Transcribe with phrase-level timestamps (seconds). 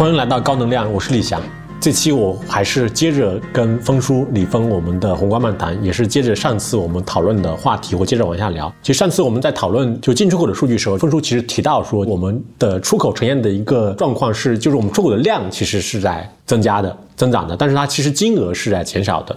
[0.00, 1.42] 欢迎来到高能量，我是李翔。
[1.78, 8.72] 这期我还是接着跟峰叔、李峰我们的宏观漫谈，也是接着上次我们讨论的话题，我接着往下聊。
[8.80, 19.36] 其实上次我们在讨论就进出口的数据时候，峰叔其实提到说，我们的出口呈现的一个状况是，就是我们出口的量其实是在增加的、增长的，但是它其实金额是在减少的，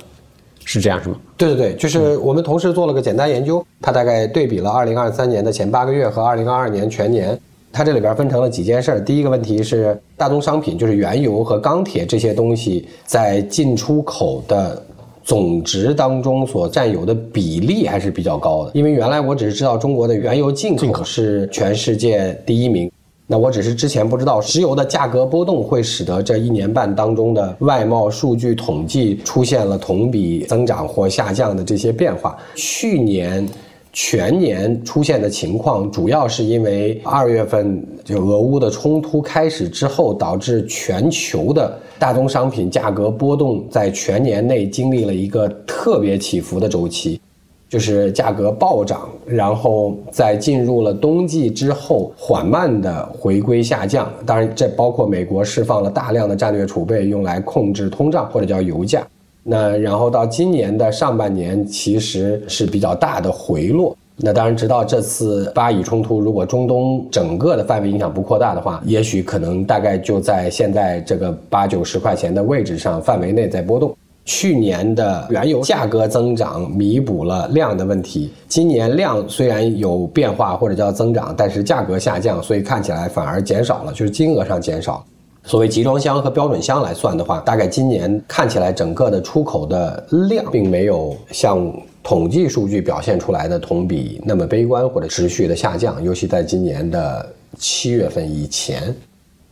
[0.64, 1.18] 是这样是吗？
[1.36, 7.38] 对对对，就是我们同时做了个简单研究，它大概对比了二零二三年的前八个月和二零二二年全年。
[7.74, 9.04] 它这里边分成了几件事儿。
[9.04, 14.80] 第一个问题是，大宗商品就是原油和钢铁这些东西在进出口的
[15.24, 18.72] 总值当中所占有的比例还是比较高的。
[18.76, 22.92] 因为原来我只是知道中国的原油进口是全世界第一名，
[23.26, 32.38] 那我只是之前不知道石油的价格波动会使得这一年半当中的外贸数据统计出现了同比增长或下降的这些变化。
[32.54, 33.50] 去年。
[33.94, 47.22] 全年出现的情况，主要是因为二月份就俄乌的冲突开始之后，导致全球的大宗商品价格波动在全年内经历了一个特别起伏的周期，
[47.70, 54.12] 就是价格暴涨，然后在进入了冬季之后缓慢的回归下降。
[54.26, 59.06] 当然，这包括美国释放了大量的战略储备，用来控制通胀或者叫油价。
[59.44, 63.96] 那然后到今年的上半年，其实是比较大的回落。
[64.16, 73.94] 那当然，直到这次巴以冲突，如果中东整个的范围影响不扩大的话，也许可能大概就在现在这个八九十块钱的位置上范围内在波动。
[74.26, 85.04] 去年的原油价格增长弥补了量的问题，今年量虽然有变化或者叫增长，但是价格下降，所以看起来反而减少了，就是金额上减少。
[85.46, 98.96] 所谓集装箱和标准箱来算的话，大概今年看起来整个的出口的量并没有像统计数据表现出来的同比那么悲观或者持续的下降，尤其在今年的七月份以前。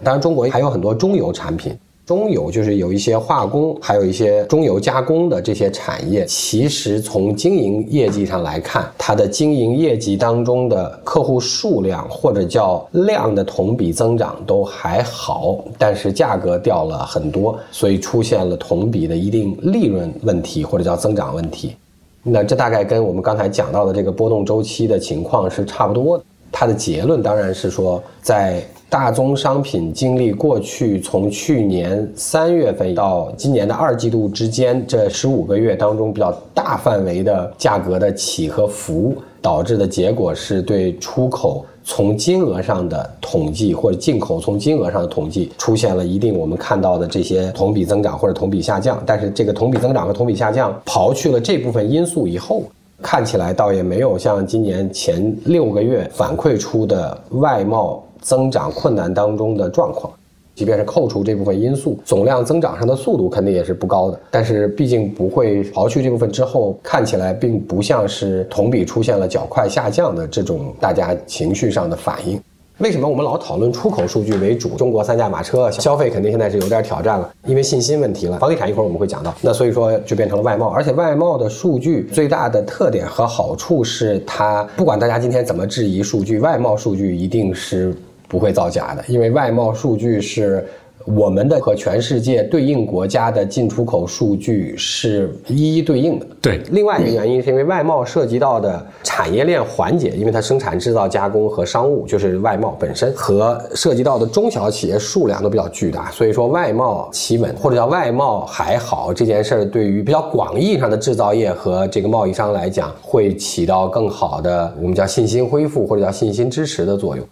[0.03, 1.78] 当然，中国还有很多中游产品。
[2.12, 21.78] 中游就是有一些化工，还有一些中游加工的这些产业，其实从经营业绩上来看，它的经营业绩当中的客户数量或者叫量的同比增长都还好，但是价格掉了很多，所以出现了同比的一定利润问题或者叫增长问题。
[22.24, 26.24] 那这大概跟我们刚才讲到的这个波动周期的情况是差不多的。
[26.52, 28.62] 它的结论当然是说在。
[28.91, 49.02] 大宗商品经历过去从去年三月份到今年的二季度之间这十五个月当中比较大范围的价格的起和伏，导致的结果是对出口从金额上的统计或者进口从金额上的统计出现了一定我们看到的这些同比增长或者同比下降。
[49.06, 52.63] 但是这个同比增长和同比下降刨去了这部分因素以后，
[53.02, 58.03] 看起来倒也没有像今年前六个月反馈出的外贸。
[58.22, 60.14] 增长困难当中的状况，
[60.56, 64.20] 即便是扣除这部分因素，总量增长上的速度肯定也是不高的。
[64.30, 72.40] 但是毕竟不会刨去这部分之后，看起来并不像是同比出现了较快下降的这种大家情绪上的反应。
[72.78, 74.70] 为什么我们老讨论出口数据为主？
[74.70, 78.40] 中国三驾马车，消费肯定现在是有点挑战了，因为信心问题了。
[78.40, 87.96] 房地产一会儿我们会讲到，那所以说就变成了外贸，而且外贸的数据最大的特点和好处是它，不管大家今天怎么质疑数据，外贸数据一定是。
[88.31, 90.66] 不会造假的，因为外贸数据是
[91.06, 96.25] 我们的和全世界对应国家的进出口数据是一一对应的。
[96.41, 117.25] 对，另外一个原因是因为外贸涉及到的产业链环节，因为它生产制造加工和商务就是外贸本身和涉及到的中小企业数量都比较巨大，所以说外贸企稳或者叫外贸还好这件事儿，对于比较广义上的制造业和这个贸易商来讲，会起到更好的我们叫信心恢复或者叫信心支持的作用。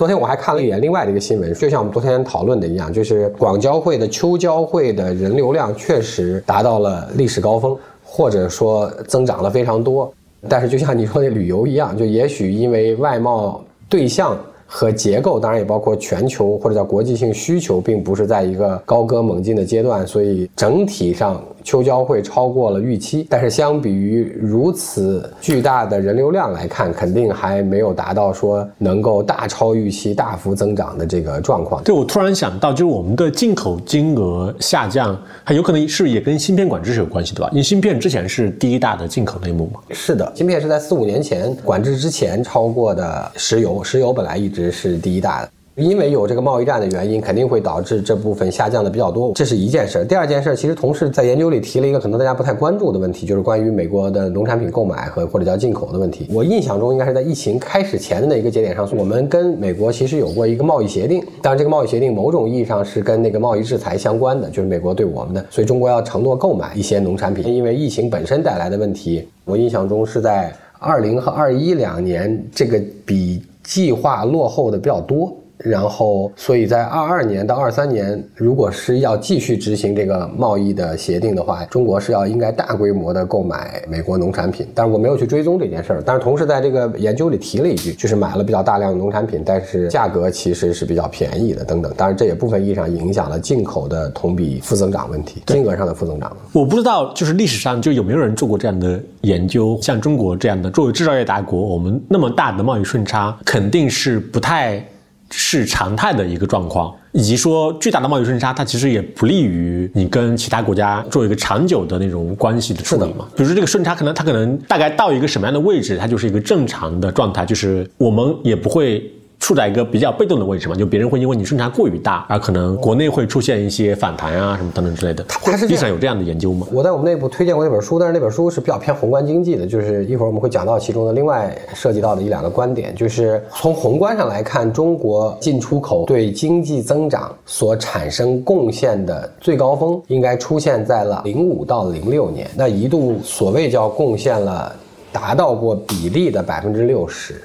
[0.00, 10.10] 昨天我还看了一眼另外的一个新闻，就像我们昨天讨论的一样，就是广交会的秋交会的人流量确实达到了历史高峰，或者说增长了非常多。
[10.48, 14.34] 但是就像你说的旅游一样，就也许因为外贸对象。
[14.72, 23.26] 和结构当然也包括全球或者叫国际性需求，并不是在一个高歌猛进的阶段，所以整体上秋交会超过了预期。
[23.28, 31.82] 但是相比于如此巨大的人流量来看，肯定还没有达到说能够大超预期、大幅增长的这个状况。
[31.82, 37.48] 对我突然想到，就是我们的进口金额下降，还有可能是也跟芯片管制是有关系的吧？
[37.50, 39.80] 因为芯片之前是第一大的进口类目嘛。
[39.90, 44.59] 是的，芯片是在四五年前管制之前超过的石油，石油本来一直。
[44.68, 50.04] 是第一大的，因为有这个贸易战的原因，肯定会导致这部分下降的比较多，这是一件事儿。
[50.04, 56.26] 第二件事儿，其实同事在研究里提了一个可能大家不太关注的问题，就是关于美国的农产品购买和或者叫进口的问题。
[56.32, 75.39] 我印象中应该是在疫情开始前的那一个节点上，我们跟美国其实有过一个贸易协定，当然这个贸易协定某种意义上是跟那个贸易制裁相关的，就是美国对我们的，所以中国要承诺购买一些农产品，因为疫情本身带来的问题，我印象中是在二零和二一两年，这个比计划落后的比较多。
[75.62, 84.66] 然后，所以在二二年到二三年，如果是要继续执行这个贸易的协定的话，中国是要应该大规模的购买美国农产品。
[84.74, 86.02] 但是我没有去追踪这件事儿。
[86.04, 91.92] 但是同时在这个研究里提了一句，就是买了比较大量的农产品，但是价格其实是比较便宜的等等。
[91.94, 96.34] 当然这也部分意义上影响了进口的同比负增长问题，金额上的负增长。
[96.52, 99.78] 我不知道，就是历史上就有没有人做过这样的研究？
[99.82, 104.82] 像中国这样的作为制造业大国，我们那么大的贸易顺差肯定是不太。
[105.30, 113.26] 是常态的一个状况，以及说巨大的贸易顺差，它其实也不利于你跟其他国家做一个长久的那种关系的处理嘛。
[113.36, 119.10] 比如说这个顺差，可能它可能大概到一个什么样的位置，它就是一个正常的状态，就是我们也不会。
[119.40, 125.24] 处在一个比较被动的位置嘛，就别人会因为你顺差过于大，而可能国内会出现一些反弹啊什么等等之类的。
[125.42, 126.66] 它是历史上有这样的研究吗？
[126.70, 144.72] 我在我们内部推荐过那本书，但是那本书是比较偏宏观经济的，就是一会儿我们会讲到其中的另外涉及到的一两个观点，就是从宏观上来看，中国进出口对经济增长所产生贡献的最高峰应该出现在了零五到零六年，那一度所谓叫贡献了
[145.10, 147.40] 达到过比例的百分之六十。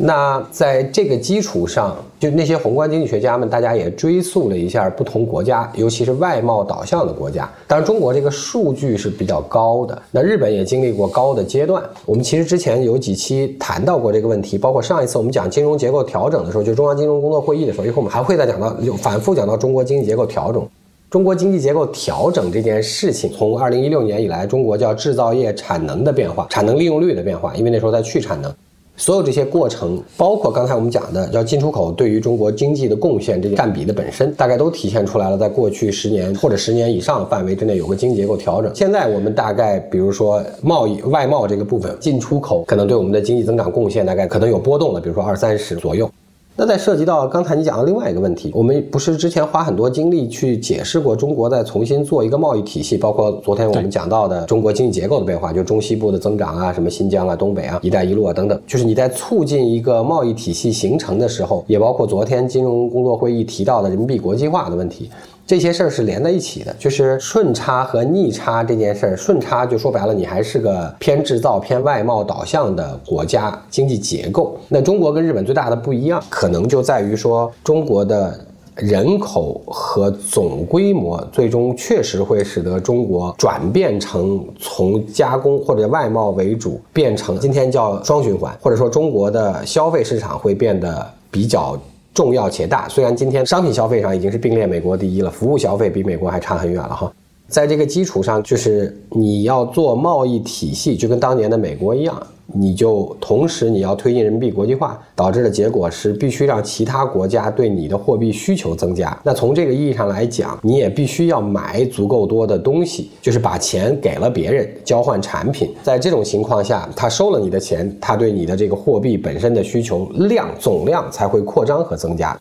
[0.00, 7.50] 那在这个基础上，就那些宏观经济学家们，大家也追溯了一下不同国家，尤其是外贸导向的国家。
[7.66, 10.00] 当然，中国这个数据是比较高的。
[10.12, 11.82] 那日本也经历过高的阶段。
[12.06, 20.64] 我们其实之前有几期谈到过这个问题，包括上一次我们讲金融结构调整的时候，就中央金融工作会议的时候，一会儿我们还会再讲到，就反复讲到中国经济结构调整。
[21.10, 28.54] 中国经济结构调整这件事情，从二零一六年以来，中国叫制造业产能的变化，产能利用率的变化，因为那时候在去产能。
[28.98, 35.38] 所有这些过程，包括刚才我们讲的叫进出口对于中国经济的贡献，这个占比的本身，大概都体现出来了。
[35.38, 38.74] 在过去十年或者十年以上范围之内，有个经济结构调整。
[38.74, 46.10] 现在我们大概，比如说贸易外贸这个部分，进出口可能对我们的经济增长贡献，大概可能有波动了，比如说二三十左右。
[46.60, 65.08] 那在涉及到刚才你讲的另外一个问题，我们不是之前花很多精力去解释过中国在重新做一个贸易体系，包括昨天我们讲到的中国经济结构的变化，就中西部的增长啊，什么新疆啊、东北啊、一带一路啊等等，就是你在促进一个贸易体系形成的时候，也包括昨天金融工作会议提到的人民币国际化的问题。
[65.48, 69.16] 这些事儿是连在一起的，就是顺差和逆差这件事儿。
[69.16, 74.58] 顺差就说白了，你还是个偏制造、偏外贸导向的国家经济结构。
[74.68, 78.38] 那中国跟日本最大的不一样，可能就在于说，中国的
[78.74, 91.74] 人口和总规模，最终确实会使得中国转变成从加工或者外贸为主，变成今天叫双循环，或者说中国的消费市场会变得比较。
[92.14, 97.12] 重要且大，虽然今天商品消费上已经是并列美国第一了，服务消费比美国还差很远了哈。
[97.48, 102.22] 在这个基础上，就是你要做贸易体系，就跟当年的美国一样。
[102.54, 109.18] 你就同时你要推进人民币国际化，导致的结果是必须让其他国家对你的货币需求增加。
[109.22, 115.74] 那从这个意义上来讲，你也必须要买足够多的东西，就是把钱给了别人交换产品。
[115.82, 122.38] 在这种情况下，他收了你的钱，他对你的这个货币本身的需求量总量才会扩张和增加。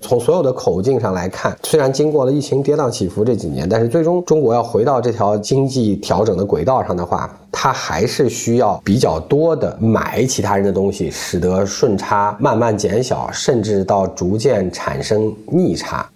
[0.00, 16.08] 从所有的口径上来看，虽然经过了疫情跌宕起伏这几年，但是最终中国要回到这条经济调整的轨道上的话，它还是需要比较多的买其他人的东西，使得顺差慢慢减小，甚至到逐渐产生逆差。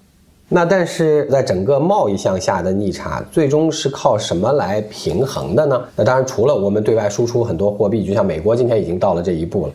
[0.49, 5.81] 那但是在整个贸易向下的逆差，最终是靠什么来平衡的呢？
[5.95, 9.73] 那当然除了我们对外输出很多货币，就像美国今天已经到了这一步了。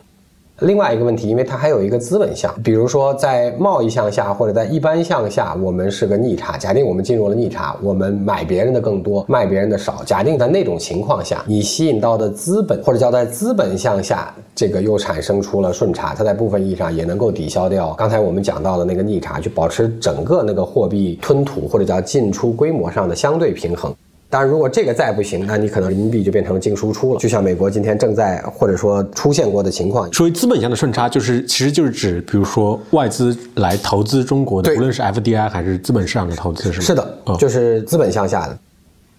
[0.60, 6.58] 另外一个问题，因为它还有一个资本项，比如说在贸易项下或者在一般项下，我们是个逆差。
[6.58, 10.02] 假定我们进入了逆差，我们买别人的更多，卖别人的少。
[10.04, 23.94] 假定在那种情况下，你吸引到的资本或者叫在资本项下，这个又产生出了顺差，它在部分意义上也能够抵消掉刚才我们讲到的那个逆差，去保持整个那个货币吞吐或者叫进出规模上的相对平衡。
[24.30, 27.18] 当然，如果这个再不行，那你可能人民币就变成净输出了。
[27.18, 30.10] 就像美国今天正在或者说出现过的情况。
[30.12, 36.86] 所谓资本上的顺差，就是其实就是指，比如说外资来投资中国的，无论是 FDI 还是资本市场的投资，是吗？
[36.86, 38.56] 是的，就是资本向下的。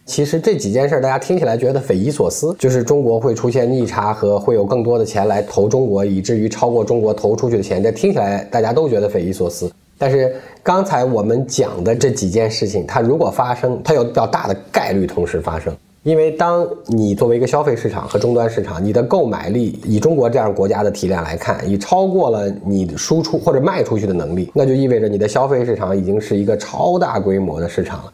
[0.05, 9.69] 其实这几件事大家听起来觉得匪夷所思，就是中国会出现逆差和会有更多的钱来投中国，以至于超过中国投出去的钱，这听起来大家都觉得匪夷所思。
[10.01, 15.71] 但是刚才我们讲的这几件事情，它如果发生，它有比较大的概率同时发生。
[16.01, 28.11] 因为当你作为一个消费市场和终端市场，你的购买力以中国这样国家的体量来看，已超过了你输出或者卖出去的能力，那就意味着你的消费市场已经是一个超大规模的市场了。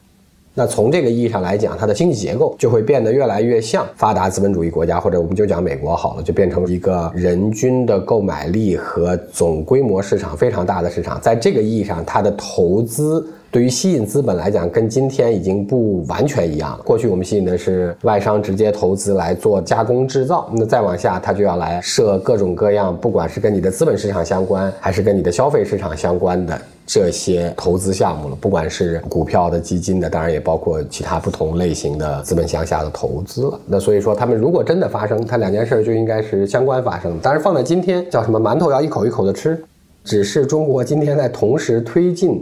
[0.60, 11.22] 那从这个意义上来讲，它的经济结构就会变得越来越像发达资本主义国家，或者我们就讲美国好了，就变成一个人均的购买力和总规模市场非常大的市场。
[11.22, 16.80] 在这个意义上，它的投资对于吸引资本来讲，跟今天已经不完全一样了。
[16.84, 26.60] 过去我们吸引的是外商直接投资来做加工制造，那再往下，它就要来设各种各样，不管是跟你的资本市场相关，还是跟你的消费市场相关的。
[26.88, 33.60] 这些投资项目了，不管是股票的、基金的，当然也包括其他不同类型的资本向下的投资了。
[33.66, 37.20] 那所以说，他们如果真的发生，它两件事就应该是相关发生的。
[37.22, 39.62] 当然，放在今天叫什么馒头要一口一口的吃，
[40.06, 42.42] 只是中国今天在同时推进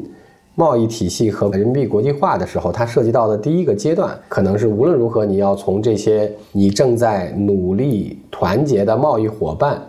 [0.54, 9.82] 贸易体系和人民币国际化的时候，它涉及到的第一个阶段，可能是无论如何你要从这些你正在努力团结的贸易伙伴。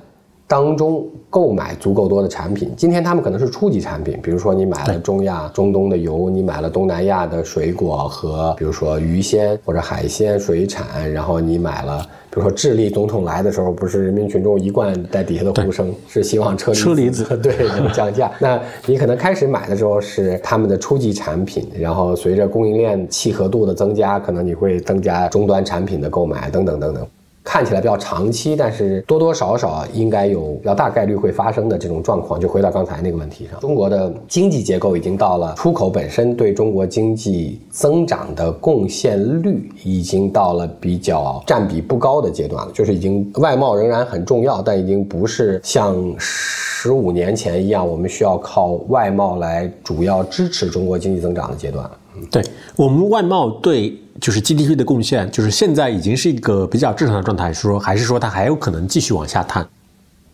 [0.48, 11.98] 当中购买足够多的产品，今天他们可能是初级产品，比如说你买了中亚、中东的油，你买了东南亚的水果和比如说鱼鲜或者海鲜、水产，然后你买了，
[12.30, 17.24] 比如说智利总统来的时候，不是人民群众一贯在底下的呼声是希望车车厘子。
[17.42, 27.04] 对能降价， 那你可能开始买的时候是他们的初级产品，然后随着供应链契合度的增加，可能你会增加终端产品的购买等等等等。
[27.46, 32.40] 看起来比较长期，但是多多少少应该有比较大概率会发生的这种状况。
[32.40, 51.92] 就回到刚才那个问题上，中国的经济结构已经到了出口本身对中国经济增长的贡献率已经到了比较占比不高的阶段了，就是已经外贸仍然很重要，但已经不是像十五年前一样，我们需要靠外贸来主要支持中国经济增长的阶段了。
[52.30, 52.44] 对
[52.76, 53.96] 我们外贸对。
[54.18, 59.68] 就是 GDP 的贡献，就是现在已经是一个比较正常的状态，是说还是说它还有可能继续往下探？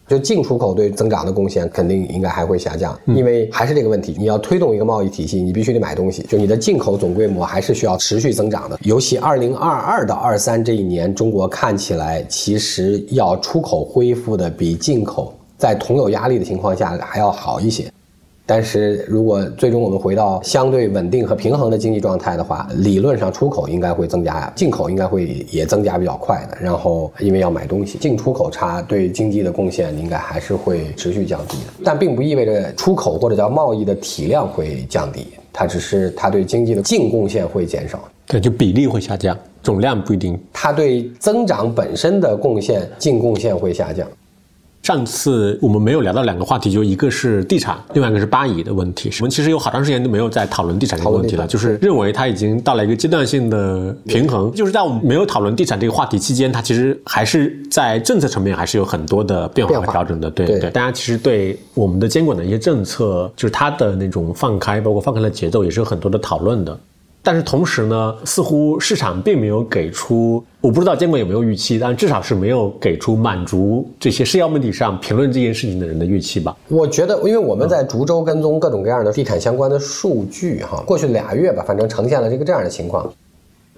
[0.06, 8.78] 就进出口对增长的贡献肯定应该还会下降，因为还是这个问题，你要推动一个贸易体系，你必须得买东西，就你的进口总规模还是需要持续增长的。
[8.84, 17.90] 尤其二零二二到二三这一年，中国看起来其实要出口恢复的比进口在同有压力的情况下还要好一些。
[18.54, 26.58] 但是如果最终我们回到相对稳定和平衡的经济状态的话，理论上出口应该会增加，进口应该会也增加比较快的。
[26.60, 31.72] 然后因为要买东西，进出口差对经济的贡献应该还是会持续降低的。
[31.82, 38.06] 但并不意味着出口或者叫贸易的体量会降低，它只是它对经济的净贡献会减少。
[38.26, 40.38] 对，就比例会下降，总量不一定。
[40.52, 44.06] 它对增长本身的贡献净贡献会下降。
[44.82, 49.08] 上次我们没有聊到两个话题，就一个是地产，另外一个是巴以的问题。
[49.20, 54.52] 我们其实有好长时间都没有在讨论地产这个问题了，就是认为它已经到了一个阶段性的平衡。
[54.52, 60.28] 就是在我们没有讨论地产这个话题期间，它其实还是在政策层面还是有很多的变化和调整的。
[60.28, 66.76] 对对，大家其实对我们的监管的一些政策，就是它的那种放开，包括放开的节奏，也是有很多的讨论的。
[67.24, 76.56] 但是同时呢，似乎市场并没有给出，我不知道监管有没有预期，但至少是没有给出满足这些社交媒体上评论这件事情的人的预期吧。
[76.68, 83.08] 我觉得，因为我们在逐周跟踪各种各样的地产相关的数据，哈，过去俩月吧，反正呈现了这个这样的情况。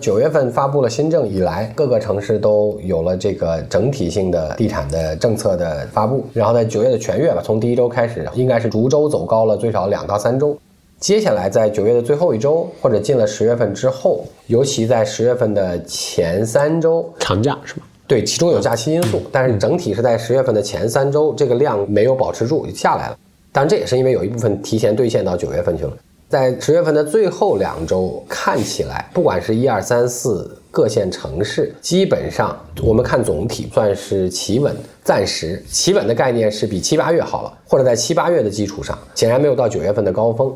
[0.00, 10.58] 九月份发布了新政以来，各个城市都有了这个整体性的地产的政策的发布，然后在九月的全月吧，从第一周开始，应该是逐周走高了最少两到三周。
[11.04, 17.82] 接下来在九月的最后一周，或者进了十月份之后，尤其在十月份的前三周，长假是吗？
[18.06, 23.18] 对，其中有假期因素，但是整体是在十月份的前三周，这个量没有保持住，下来了。
[23.52, 25.92] 当然，这也是因为有一部分提前兑现到九月份去了。
[26.26, 40.50] 在十月份的最后两周，看起来不管是一二三四各线城市，基本上我们看总体算是企稳，暂时企稳的概念是比七八月好了，或者在七八月的基础上，显然没有到九月份的高峰。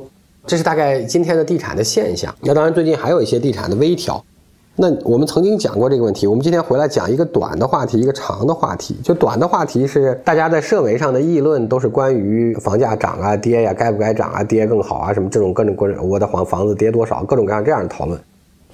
[0.48, 2.34] 这是大概今天的地产的现象。
[2.40, 4.24] 那当然，最近还有一些地产的微调。
[4.76, 8.96] 那我们曾经讲过这个问题，我们今天回来讲一个短的话题，一个长的话题。
[9.04, 18.18] 就短的话题是大家在社媒上的议论，都是关于房价涨啊、跌呀，该不该涨啊、跌更好啊，什么这种各种各种，我的房房子跌多少，各种各样这样的讨论。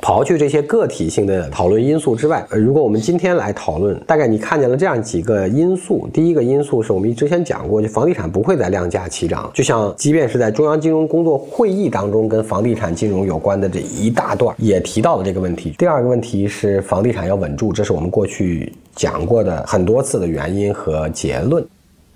[0.04, 6.06] 刨去这些个体性的讨论因素之外，呃，如果我们今天来讨论，大概你看见了这样几个因素。
[6.12, 15.74] 第一个因素是我们之前讲过，就房地产不会再量价齐涨，就像即便是在中央金融工作会议当中跟房地产金融有关的这一大段也提到了这个问题。
[15.78, 21.64] 第二个问题是房地产要稳住，这是我们过去讲过的很多次的原因和结论。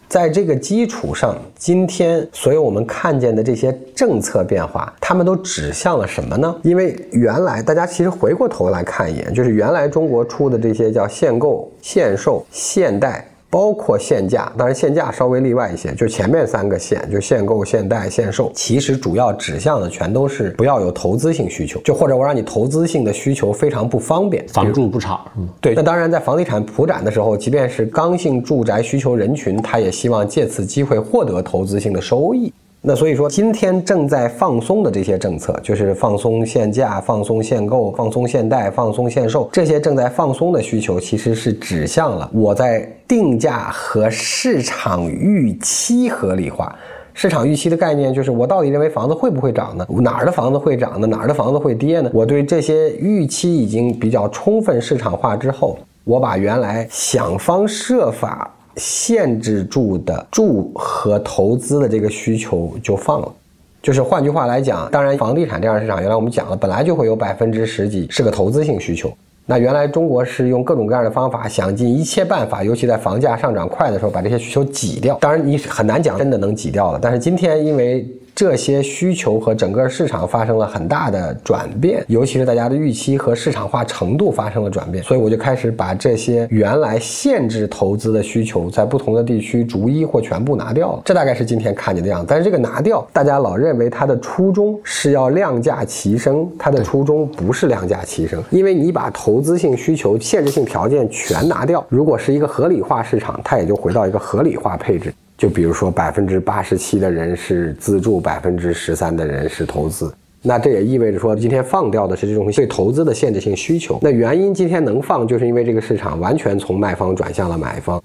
[0.09, 6.57] 在这个基础上，今天所有我们看见的这些政策变化，他们都指向了什么呢？
[6.63, 13.28] 因为原来大家其实回过头来看一眼，就是原来中国出的这些叫限购、限售、限贷。
[13.51, 25.75] 包括限价，当然限价稍微例外一些，就前面三个限，就限购、限贷、限售，其实主要指向的全都是不要有投资性需求，就或者我让你投资性的需求非常不方便，房住不炒，嗯，对。
[25.75, 32.53] 那当然，在房地产普展的时候，即便是刚性住宅需求人群，他也希望借此机会获得投资性的收益。
[32.81, 46.79] 那所以说，今天正在放松的这些政策，就是放松限价、放松限购、放松限贷、放松限售，这些正在放松的需求，其实是指向了我在定价和市场预期合理化。
[47.15, 49.85] 市场预期的概念就是，我到底认为房子会不会涨呢？
[50.03, 51.07] 哪儿的房子会涨呢？
[51.07, 52.11] 哪儿的房子会跌呢？
[52.13, 58.55] 我对这些预期已经比较充分市场化之后，我把原来想方设法。
[58.77, 63.35] 限制住的住和投资的这个需求就放了，
[63.83, 69.13] 就是换句话来讲，当然房地产这样市场，原来我们讲了，本来就会有百分之十几是个投资性需求。
[69.51, 75.17] 那原来中国是用各种各样的方法，想尽一切办法，尤其在房价上涨快的时候，把这些需求挤掉。
[75.23, 78.07] 当然你很难讲真的能挤掉了，但是今天因为。
[78.39, 91.03] 这些需求和整个市场发生了很大的转变，尤其是大家的预期和市场化程度发生了转变，所以我就开始把这些原来限制投资的需求在不同的地区逐一或全部拿掉了。
[91.05, 92.27] 这大概是今天看见的样子。
[92.29, 105.13] 但是这个拿掉，大家老认为它的初衷是要量价齐升，它的初衷不是量价齐升，因为你把投资性需求、限制性条件全拿掉，如果是一个合理化市场，它也就回到一个合理化配置。
[105.39, 110.13] 就比如说，百分之八十七的人是自住，百分之十三的人是投资。
[110.43, 114.01] 那这也意味着说，今天放掉的是这种对投资的限制性需求。
[114.03, 118.03] 那原因今天能放，就是因为这个市场完全从卖方转向了买方，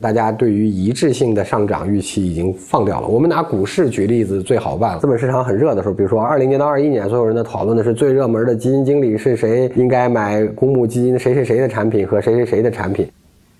[0.00, 3.06] 大家对于一致性的上涨预期已经放掉了。
[3.06, 5.00] 我们拿股市举例子最好办了。
[5.00, 13.06] 资本市场很热的时候，比如说二零年到二一年，所有人的讨论的是最热门的基金经理是谁，应该买公募基金谁谁谁的产品和谁谁谁的产品。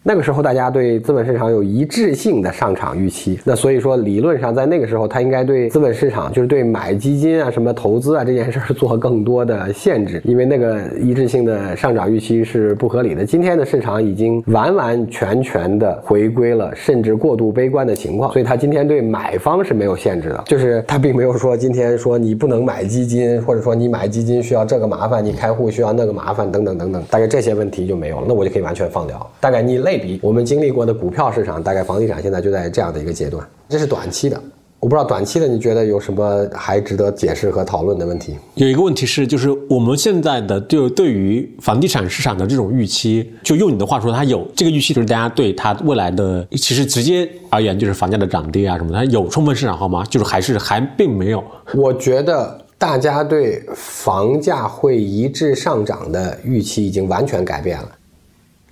[0.05, 13.25] 那个时候，大家对资本市场有一致性的上场预期，那所以说理论上在那个时候，他应该对资本市场，就是对买基金啊、什么投资啊这件事儿做更多的限制， 因为那个一致性的上涨预期是不合理的。
[13.25, 29.25] 今天的市场已经完完全全的回归了，甚至过度悲观的情况，所以它今天对买方是没有限制的，就是他并没有说今天说你不能买基金，或者说你买基金需要这个麻烦，你开户需要那个麻烦等等等等，大概这些问题就没有了，那我就可以完全放掉。
[29.39, 29.92] 大概你类。
[29.93, 34.41] 类比我们经历过的股票市场，大概房地产现在就在这样的一个阶段，这是短期的。
[34.81, 38.35] 我不知道短期的你觉得有什么还值得解释和讨论的问题？
[38.55, 50.05] 有一个问题是，就是我们现在的就对于房地产市场的这种预期，就用你的话说，它有这个预期，就是大家对它未来的，其实直接而言就是房价的涨跌啊什么的，它有充分市场化吗？
[50.11, 51.45] 就是还是还并没有？
[51.75, 57.89] 我觉得大家对房价会一致上涨的预期已经完全改变了。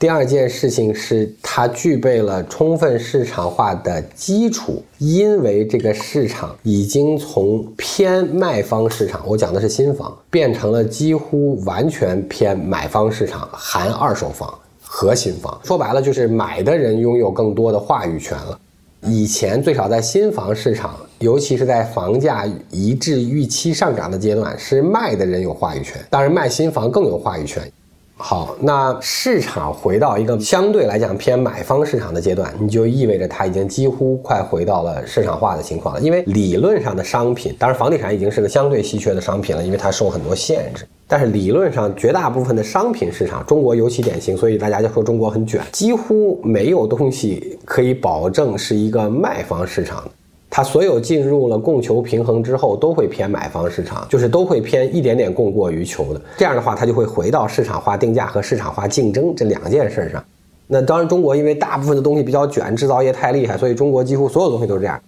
[0.00, 14.50] 第二件事情是，它具备了充分市场化的基础，因为这个市场已经从偏卖方市场，我讲的是新房，变成了几乎完全偏买方市场，含二手房
[14.82, 15.60] 和新房。
[15.64, 18.58] 说白了，就是买的人拥有更多的话语权了。
[19.02, 27.70] 以前最少在新房市场，尤其是在房价一致预期上涨的阶段，是卖的人有话语权，当然卖新房更有话语权。
[28.22, 36.00] 好，那市场回到一个相对来讲偏买方市场的阶段，你就意味着它已经几乎快回到了市场化的情况了。
[36.00, 40.86] 因为理论上的商品，当然房地产已经是个相对稀缺的商品了，因为它受很多限制。
[41.08, 50.04] 但是理论上，绝大部分的商品市场，中国尤其典型，所以大家就说中国很卷，几乎没有东西可以保证是一个卖方市场。
[50.50, 56.20] 它所有进入了供求平衡之后，都会偏买方市场，就是都会偏一点点供过于求的。
[56.36, 60.22] 这样的话，它就会回到市场化定价和市场化竞争这两件事上。
[60.66, 65.00] 那当然，中国因为大部分的东西比较卷，制造业太厉害，所以中国几乎所有东西都是这样。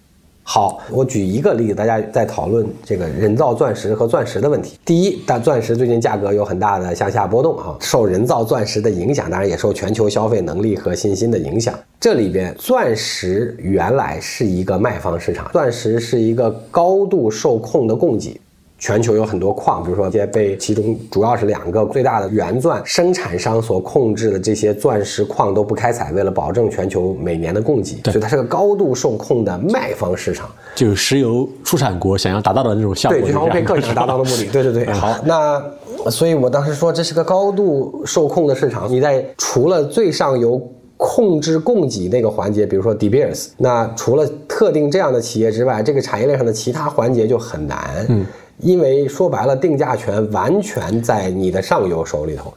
[0.45, 4.77] 好，我举一个例子，大家在讨论这个人造钻石和钻石的问题。
[4.85, 11.73] 第一，但钻石最近价格有很大的向下波动啊，受人造钻石的影响，当然也受全球消费能力和信心的影响。
[11.97, 18.39] 这里边，钻石原来是一个卖方市场，钻石是一个高度受控的供给。
[18.83, 30.51] 全球有很多矿，比如说这些被其中主要是两个最大的原钻生产商所控制的这些钻石矿都不开采，为了保证全球每年的供给，所以它是个高度受控的卖方市场。
[30.75, 33.17] 就是石油出产国想要达到的那种效果。
[33.17, 34.43] 对，就像欧佩克想达到的目的。
[34.51, 34.85] 对对对。
[34.91, 35.63] 好，那
[36.11, 38.91] 所以我当时说这是个高度受控的市场。
[38.91, 40.61] 你在除了最上游
[40.97, 48.05] 控制供给那个环节，比如说 De Beers，那除了特定这样的企业之外，这个产业链上的其他环节就很难。
[48.09, 48.25] 嗯。
[48.59, 52.53] 因为说白了，定价权完全在你的上游手里头。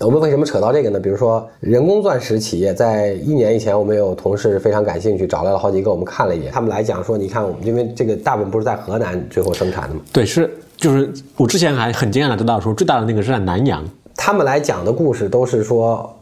[0.00, 1.00] 我们为什么扯到这个呢？
[1.00, 6.52] 比如说人工钻石企业，在一年以前，我们有同事非常感兴趣，找来了好几个，我们看了一眼。
[6.52, 10.00] 他们来讲说，你看我们，因为这个大部分不是在河南最后生产的吗？
[10.12, 13.84] 对，是，就是我之前还很惊讶的知道说，最大的那个是在南阳。
[14.16, 16.14] 他们来讲的故事都是说。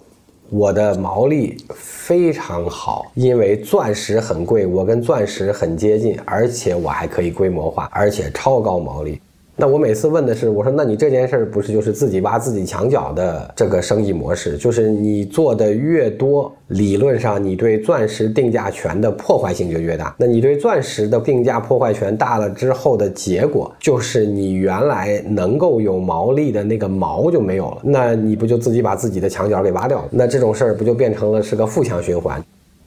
[0.54, 9.18] 我的毛利非常好，因为钻石很贵，我跟钻石很接近，而且我还可以规模化，而且超高毛利。
[9.54, 14.56] 那我每次问的是，我说那你这件事儿不是就是自己挖自己墙角的这个生意模式？
[14.56, 20.16] 就是你做的越多，理论上你对钻石定价权的破坏性就越大。
[20.18, 27.78] 那你对钻石的定价破坏权大了之后的结果，就是你原来能够有毛利的那个毛就没有了。
[27.84, 30.08] 那你不就自己把自己的墙角给挖掉了？
[30.10, 32.42] 那这种事儿不就变成了是个负向循环？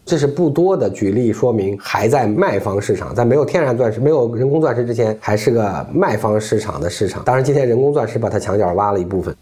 [0.06, 7.24] 这是不多的举例说明，还在卖方市场，在没有天然钻石、没有人工钻石之前，还是个卖方市场的市场。
[7.24, 9.36] 当然，今天人工钻石把它墙角挖了一部分。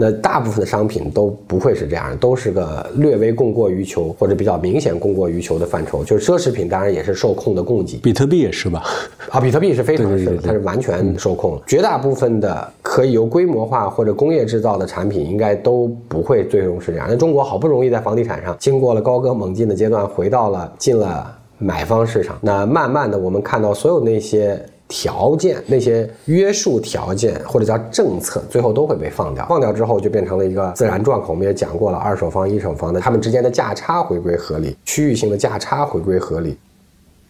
[0.00, 6.04] 那大部分的商品都不会是这样，都是个略微供过于求或者比较明显供过于求的范畴。
[6.04, 8.84] 就是奢侈品当然也是受控的供给，比特币也是吧？
[9.30, 11.60] 啊，比特币是非常是，它是完全受控。
[11.66, 17.08] 绝大部分的可以由规模化或者工业制造的产品，应该都不会最终是这样。
[17.10, 22.38] 那中国好不容易在房地产上经过了高歌猛进的阶段，回到了进了买方市场。
[22.40, 24.58] 那慢慢的，我们看到所有那些。
[24.88, 29.46] 条件那些约束条件或者叫政策，最后都会被放掉。
[29.46, 31.30] 放掉之后，就变成了一个自然状况。
[31.30, 36.56] 我们也讲过了，二手房、一手房的他们之间的价差回归合理，区域性的价差回归合理。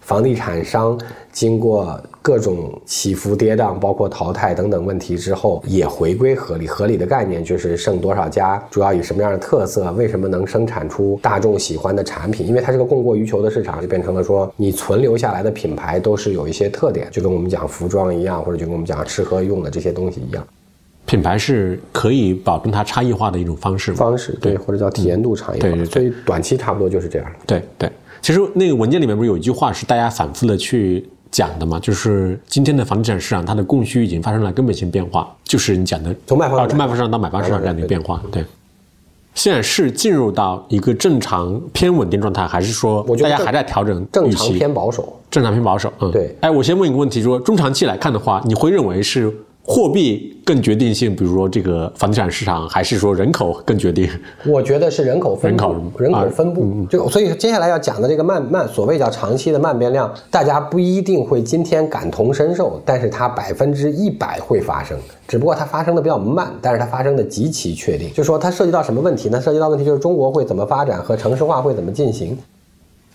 [0.09, 0.99] 房地产商
[1.31, 6.67] 经过各种起伏跌宕，包括淘汰等等问题之后，也回归合理。
[6.67, 12.47] 合理的概念就是剩多少家，主要以什么样的特色，为什么能生产出大众喜欢的产品？
[12.47, 20.43] 因为它是个供过于求的市场，就变成了说你存留下来的品牌都是有一些特点，就跟我们讲服装一样，或者就跟我们讲吃喝用的这些东西一样。
[21.05, 23.93] 品牌是可以保证它差异化的一种方式。
[23.93, 25.69] 方式对，或者叫体验度差异化。
[25.69, 27.31] 对对，所以短期差不多就是这样。
[27.47, 27.91] 对对。
[28.21, 31.79] 其实那个文件里面不是有一句话是大家反复的去讲的吗？
[31.81, 38.23] 就是今天的房地产市场它的供需已经发生了根本性变化，就是你讲的从卖方从卖方市场到买方市场这样的一个变化。
[38.33, 38.45] 对，
[39.35, 44.07] 现在是进入到一个正常偏稳定状态，还是说大家还在调整？
[44.11, 45.93] 正常偏保守，正常偏保守。
[46.01, 46.37] 嗯，对。
[46.41, 49.33] 哎，我先问一个问题，说中长期来看的话，你会认为是？
[49.69, 54.09] 货币更决定性，比如说这个房地产市场，还是说人口更决定？
[54.47, 56.87] 我觉得是人口分布，人口分布。
[56.87, 68.11] 就所以接下来要讲的这个慢慢，所谓叫长期的慢变量，大家不一定会今天感同身受，但是它百分之一百会发生，只不过它发生的比较慢，但是它发生的极其确定。
[68.15, 69.39] 就说它涉及到什么问题呢？
[69.39, 72.39] 涉及到问题就是中国会怎么发展和城市化会怎么进行。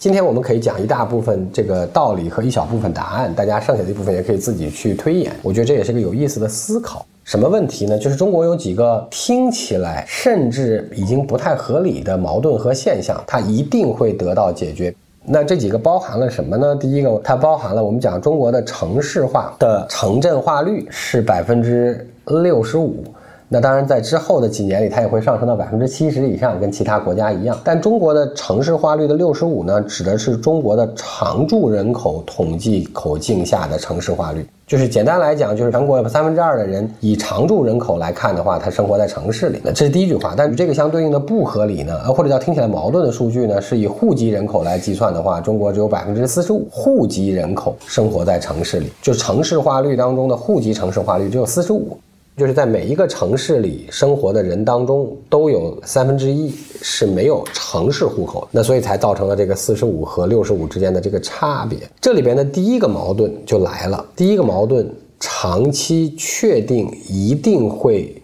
[0.04, 5.32] 今天我们可以讲一大部分这个道理和一小部分答案，大家剩下的一部分也可以自己去推演。
[5.42, 7.06] 我觉得这也是个有意思的思考。
[7.24, 7.98] 什么问题呢？
[7.98, 14.94] 就是中国有几个听起来甚至已经不太合理的矛盾和现象，它一定会得到解决。
[15.24, 16.76] 那这几个包含了什么呢？
[16.76, 23.06] 第一个，它包含了我们讲中国的城市化的城镇化率是百分之六十五。
[23.54, 27.56] 那当然，在之后的几年里，它也会上升到百分之七十以上，跟其他国家一样。
[27.64, 34.44] 但中国的城市化率的六十五呢，指的是中国的常住人口统计口径下的城市化率。
[34.66, 39.62] 就是简单来讲，就是全国三分之二的人以常住人口来看的话，他生活在城市里。
[39.64, 40.34] 那这是第一句话。
[40.36, 51.96] 但与这个相对应的不合理呢，呃，或者叫听起来矛盾的数据呢，是以户籍人口来计算的话，中国只有百分之四十五户籍人口生活在城市里，就城市化率当中的户籍城市化率只有四十五。
[52.36, 61.78] 就是在每一个城市里生活的人当中，都有三分之一是没有城市户口，那所以才造成了这个四十五和六十五之间的这个差别。
[62.02, 68.20] 这里边的第一个矛盾就来了，第一个矛盾，长期确定一定会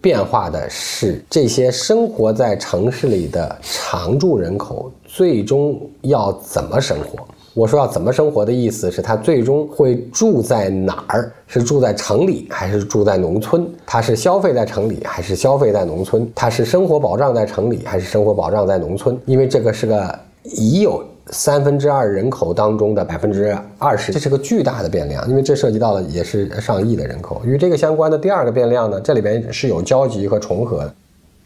[0.00, 7.26] 变化的是，这些生活在城市里的常住人口最终要怎么生活？
[7.58, 11.28] 我说要怎么生活的意思是，他最终会住在哪儿？
[11.48, 13.68] 是住在城里还是住在农村？
[13.84, 16.30] 他是消费在城里还是消费在农村？
[16.36, 19.18] 他是生活保障在城里还是生活保障在农村？
[19.26, 27.42] 因为这个是个已有三分之二人口当中的百分之二十，这是个巨大的变量，因为这涉及到了也是上亿的人口。
[27.44, 30.94] 与这个相关的第二个变量呢，这里边是有交集和重合的。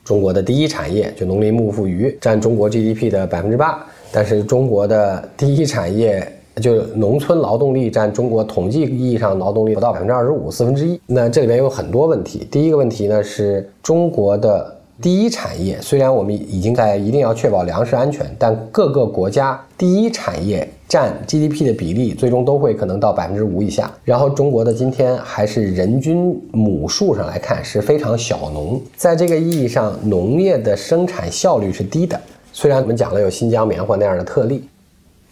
[0.05, 11.01] 中国的第一产业就农林牧副渔占中国 GDP 的百分之八，但是中国的第一产业就农村劳动力占中国统计意义上劳动力不到百分之二十五，四分之一。
[11.07, 12.47] 那这里边有很多问题。
[12.51, 14.77] 第一个问题呢是中国的。
[15.01, 23.91] 第一产业虽然我们已经在一定要确保粮食安全，但各个国家第一产业占 GDP 的比例最终都会可能到百分之五以下。
[24.05, 32.21] 然后中国的今天还是人均亩数上来看是非常小农，在这个意义上，农业的生产效率是低的。
[32.53, 34.65] 虽然我们讲了有新疆棉花那样的特例，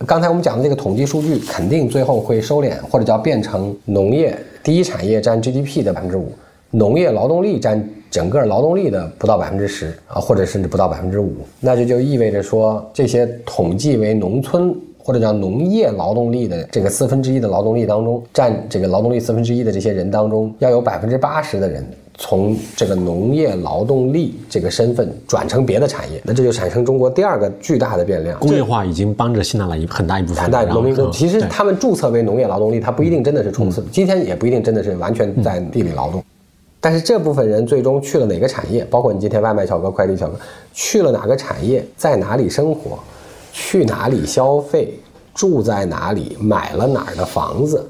[0.07, 6.33] 刚才我们讲的这个统计数据肯定最后会收敛，或者叫变成农业第一产业占 GDP 的百分之五，
[6.71, 7.89] 农业劳动力占。
[8.11, 21.87] 整个劳动力的不到百分之十啊，或者甚至不到百分之五，那就就意味着说，这些统计为农村或者叫农业劳动力的这个四分之一的劳动力当中，占这个劳动力四分之一的这些人当中，要有百分之八十的人
[22.23, 28.39] 从这个农业劳动力这个身份转成别的产业，那这就产生中国第二个巨大的变量。
[28.39, 36.23] 工业化已经帮着吸纳了一很大一部分很大农民工，其实他们注册为农业劳动力，他不一定真的是从事，今天也不一定真的是完全在地里劳动。
[36.79, 38.85] 但是这部分人最终去了哪个产业？
[38.91, 40.39] 包括你今天外卖小哥、快递小哥，
[40.75, 42.99] 去了哪个产业，在哪里生活，
[43.51, 44.93] 去哪里消费，
[45.35, 47.83] 住在哪里，买了哪儿的房子，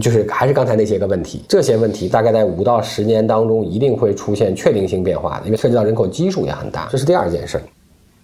[0.00, 1.44] 就是还是刚才那些个问题。
[1.48, 6.88] 这些问题大概在五到十年当中一定会出现确定性变化的，因为涉及到人口基数也很大。
[6.90, 7.60] 这是第二件事。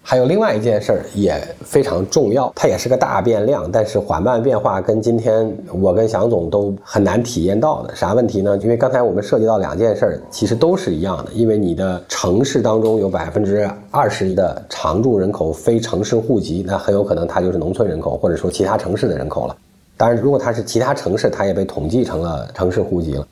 [0.03, 8.57] 还有另外一件事儿也非常重要，它也是个大变量，但是缓慢变化跟今天我跟祥总都很难体验到的啥问题呢？
[8.63, 19.55] 因为刚才我们涉及到两件事儿，其实都是一样的，因为你的城市当中有百分之二十的常住人口非城市户籍，那很有可能它就是农村人口，或者说其他城市的人口了。
[20.01, 23.27] 当然，如果它是其他城市，它也被统计成了城市户籍了。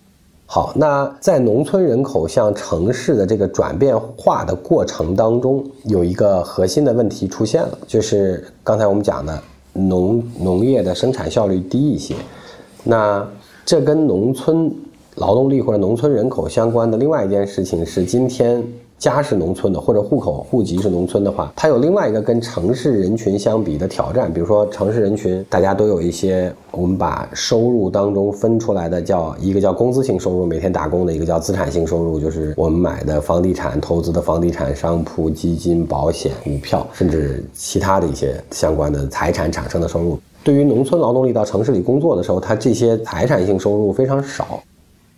[0.45, 9.41] 好，那在农村人口向城市的这个转变化的过程当中，有一个核心的问题出现了，就是刚才我们讲的
[9.73, 12.13] 农农业的生产效率低一些。
[12.83, 13.27] 那
[13.65, 14.71] 这跟农村
[15.15, 18.63] 劳动力或者农村人口相关的另外一件事情是今天。
[18.99, 24.31] 家是农村的，或者户口户籍是农村的话，它有另外一个跟城市人群相比的挑战。
[24.31, 40.19] 比如说，城市人群大家都有一些，我们把收入当中分出来的叫一个叫工资性收入，每天打工的一个叫资产性收入，就是我们买的房地产、投资的房地产、商铺、基金、保险、股票，甚至其他的一些相关的财产产生的收入。
[40.43, 44.61] 对于农村劳动力到城市里工作的时候，他这些财产性收入非常少。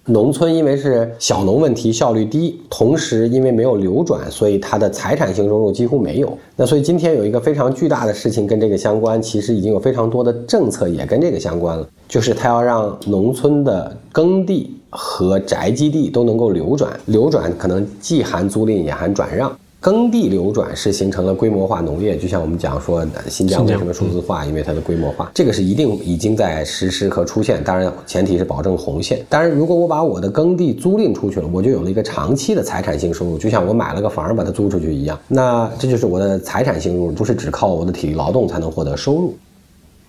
[0.08, 6.36] 农村因为是小农问题效率低，同时因为没有流转，所以它的财产性收入几乎没有。
[6.56, 19.56] 那所以今天有一个非常巨大的事情跟这个相关，其实已经有非常多的政策也跟这个相关了，就是它要让农村的耕地和宅基地都能够流转，流转可能既含租赁也含转让。
[19.82, 27.64] 耕地流转是形成了规模化农业，就像我们讲说新疆为什么数字化，因为它的规模化，这个是一定已经在实施和出现。
[27.64, 29.26] 当然，前提是保证红线。
[29.28, 35.20] 当然，如果我把我的耕地租赁出去了，我就有了一个长期的财产性收入，就像我买了个房把它租出去一样。
[35.28, 39.34] 那这就是我的财产性收入，不是只靠我的体力劳动才能获得收入。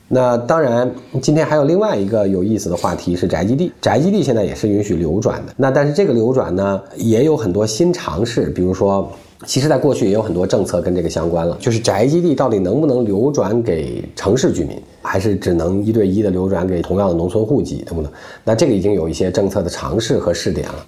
[0.07, 3.73] 那当然，今天还有另外一个有意思的话题是宅基地。
[3.81, 5.55] 宅基地现在也是允许流转的。
[5.57, 9.11] 那但是这个流转呢，也有很多新尝试，比如说。
[9.45, 18.11] 其实，在过去也有很多政策跟这个相关了，就是宅基地到底能不能流转给城市居民，还是只能一对一的流转给同样的农村户籍，能不能？
[18.45, 20.87] 那这个已经有一些政策的尝试和试点了。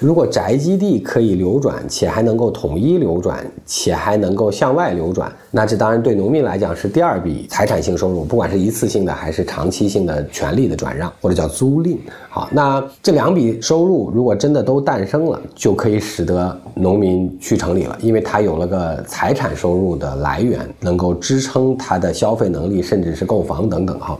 [0.00, 11.98] 如果宅基地可以流转，且还能够统一流转，且还能够向外流转，那这当然对农民来讲是第二笔财产性收入，不管是一次性的还是长期性的权利的转让或者叫租赁。
[12.30, 24.00] 好，那这两笔收入如果真的都诞生了，就可以使得农民去城里了，因为他有了个财产收入的来源，能够支撑他的消费能力，甚至是购房等等。
[24.00, 24.18] 哈。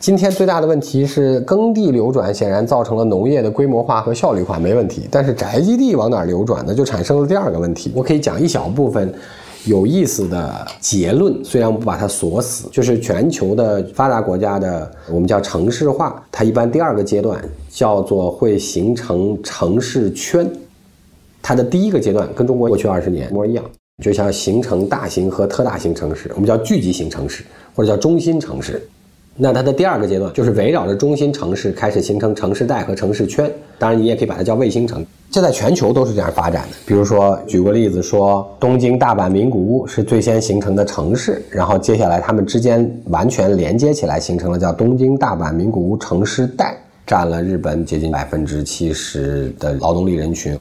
[0.00, 5.06] 今天最大的问题是耕地流转，显然造成了农业的规模化和效率化，没问题。
[5.10, 6.74] 但是宅基地往哪流转呢？
[6.74, 7.92] 就产生了第二个问题。
[7.94, 9.12] 我可以讲一小部分
[9.66, 20.50] 有意思的结论，虽然不把它锁死，就是全球的发达国家的我们叫城市化，它一般第二个阶段叫做会形成城市圈。
[21.42, 23.62] 它的第一个阶段跟中国过去二十年一模一样，
[24.02, 27.44] 就像形成大型和特大型城市，我们叫聚集型城市
[27.76, 28.82] 或者叫中心城市。
[29.36, 35.04] 那它的第二个阶段就是围绕着中心城市开始形成城市带和城市圈，当然你也可以把它叫卫星城。
[35.30, 36.76] 这在全球都是这样发展的。
[36.84, 50.58] 比如说，举个例子说，东京、大阪、名古屋是最先形成的城市，然后接下来它们之间完全连接起来，形成了叫东京、大阪、名古屋城市带，占了日本接近百分之七十的劳动力人群。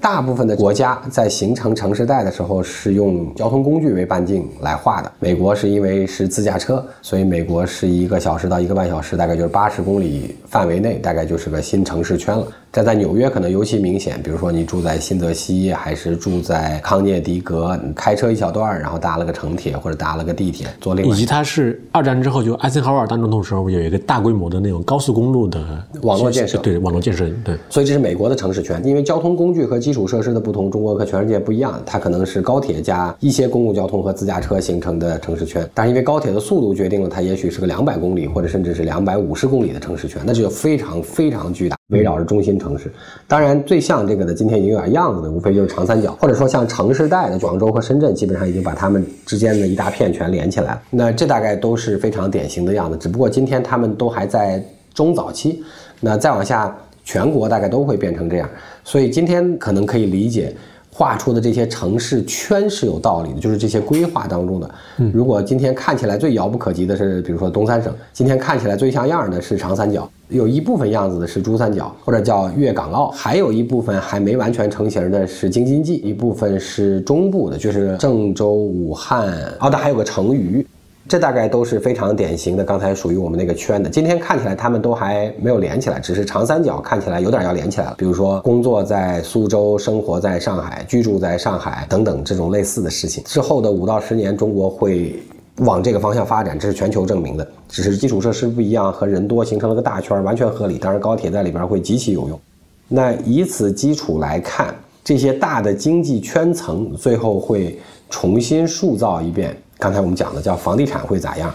[0.00, 5.10] 大部分的国家在形成城市带的时候是用交通工具为半径来画的。
[5.18, 12.46] 美国是因为是自驾车，所以美国是一个小时到一个半小时，大概就是八十公里范围内，大概就是个新城市圈了。
[12.70, 25.60] 但在纽约可能尤其明显，比如说你住在新泽西，还是住在康涅狄格，你开车一小段，然后搭了个城铁或者搭了个地铁，坐另外以及它是二战之后就艾森豪威尔当总统时候有一个大规模的那种高速公路的
[26.02, 27.56] 网络建设，对网络建设，对。
[27.70, 41.77] 所以这是美国的城市圈，因为交通工具和基础设施的不同，中国和全世界不一样，它可能是高铁加一些公共交通和自驾车形成的城市圈，但是因为高铁的速度决定了它也许是个两百公里或者甚至是两百五十公里的城市圈，那这就非常非常巨大。
[41.88, 42.92] 围绕着中心城市，
[43.26, 50.82] 当然最像这个的，今天已经有点样子的，无非就是长三角，或者说像城市带的广州和深圳，基本上已经把它们之间的一大片全连起来了。
[50.90, 55.64] 那这大概都是非常典型的样子，只不过今天他们都还在中早期。
[55.98, 58.46] 那再往下，全国大概都会变成这样。
[58.84, 60.54] 所以今天可能可以理解。
[60.90, 64.68] 画出的这些城市圈是有道理的，就是这些规划当中的。
[65.12, 80.66] 如果今天看起来最遥不可及的是，比如说东三省，今天看起来最像样的是长三角，有一部分样子的是珠三角或者叫粤港澳，还有一部分还没完全成型的是京津冀，一部分是中部的，就是郑州、武汉，哦，那还有个成渝。
[81.08, 83.88] 这大概都是非常典型的，刚才属于我们那个圈的。
[83.88, 87.94] 今天看起来他们都还没有连起来，只是长三角看起来有点要连起来了。
[87.96, 93.24] 比如说工作在苏州，生活在上海，居住在上海等等这种类似的事情。
[93.24, 95.18] 之后的五到十年，中国会
[95.58, 97.46] 往这个方向发展，这是全球证明的。
[97.68, 100.78] 只是基础设施不一样和人多形成了个大圈，完全合理。
[100.78, 102.40] 当然高铁在里边会极其有用。
[102.88, 109.56] 那以此基础来看，这些大的经济圈层最后会重新塑造一遍。
[109.78, 111.54] 刚才我们讲的叫房地产会咋样，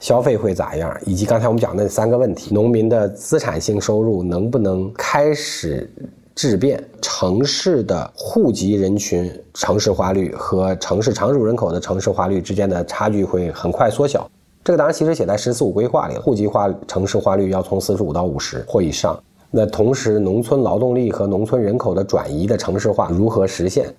[0.00, 5.88] 消费会咋样，以及刚才我们讲的那三个问题，农民的资产性收入能不能开始
[6.34, 14.28] 质变，城市的户籍人群城市化率和城市常住人口的城市化率之间的差距会很快缩小。
[14.64, 19.18] 这个当然其实写在“十四五”规划里了，户籍化城市化率要从四十五到五十或以上。
[19.50, 23.92] 那同时，农村劳动力和农村人口的转移的城市化如何实现？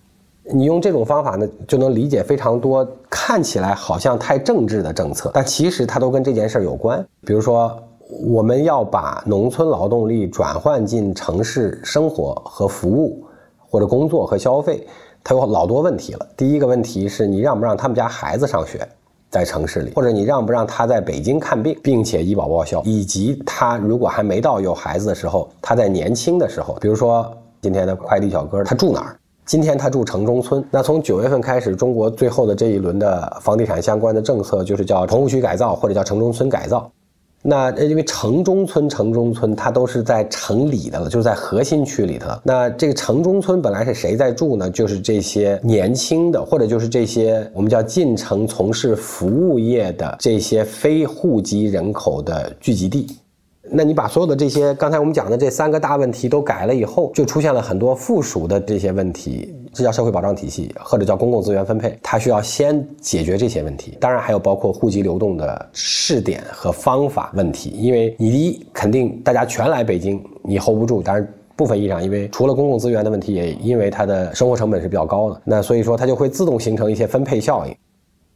[0.52, 7.06] 你用这种方法呢，就能理解非常多看起来好像太政治的政策，但其实它都跟这件事儿有关。
[7.26, 7.78] 比如说，
[8.22, 13.24] 我们要把农村劳动力转换进城市生活和服务，
[13.70, 14.86] 或者工作和消费，
[15.24, 16.28] 它有老多问题了。
[16.38, 18.88] 第一个问题是你让不让他们家孩子上学，
[19.30, 29.16] 在城市里，或者你让不让他在北京看病，并且医保报销，以及他如果还没到有孩子的时候，他在年轻的时候，比如说今天的快递小哥，他住哪儿？
[29.46, 36.90] 今天他住城中村，那从九月份开始，中国最后的这一轮的房地产相关的政策就是叫棚户区改造或者叫城中村改造。
[37.46, 42.30] 那因为城中村、城中村它都是在城里的了，就是在核心区里头。
[42.42, 44.70] 那这个城中村本来是谁在住呢？
[44.70, 53.08] 就是这些年轻的，或者就是这些我们叫进城从事服务业的这些非户籍人口的聚集地。
[53.70, 63.98] 那你把所有的这些刚才我们讲的这三个大问题都改了以后，就出现了很多附属的这些问题，这叫社会保障体系或者叫公共资源分配，它需要先解决这些问题。
[64.00, 71.02] 当然还有包括户籍流动的试点和方法问题，因为你第一肯定大家全来北京，你 hold 不住。
[71.02, 77.76] 当然部分意义上，因为除了公共资源的问题，也因为它的生活成本是比较高的，那所以说它就会自动形成一些分配效应。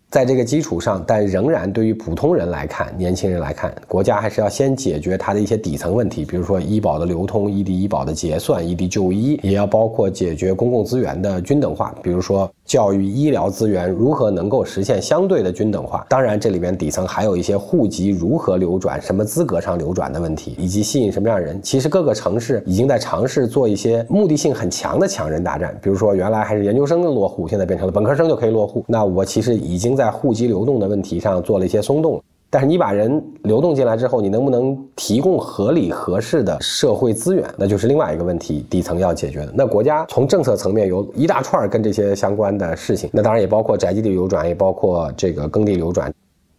[0.10, 12.50] 在这个基础上，但仍然对于普通人来看，年轻人来看，国家还是要先解决它的一些底层问题，比如说医保的流通、异地医保的结算、异地就医，也要包括解决公共资源的均等化，比如说。
[12.68, 16.06] 教育医疗资源如何能够实现相对的均等化？
[16.10, 21.58] 当然，这里边底层还有一些户籍如何流转、什么资格上流转的问题，以及吸引什么样的人。
[21.64, 28.84] 其实各个城市已经在尝试做一些目的性很强的强人大战，比如说原来还是研究生的落户，现在变成了本科生就可以落户。
[28.86, 32.22] 那我其实已经在户籍流动的问题上做了一些松动。
[32.50, 39.52] 但是你把人流动进来之后，你能不能提供合理合适的社会资源，那就是另外一个问题，底层要解决的。
[39.54, 46.14] 那国家从政策层面有一大串跟这些相关的事情，那当然也包括宅基地流转，也包括这个耕地流转，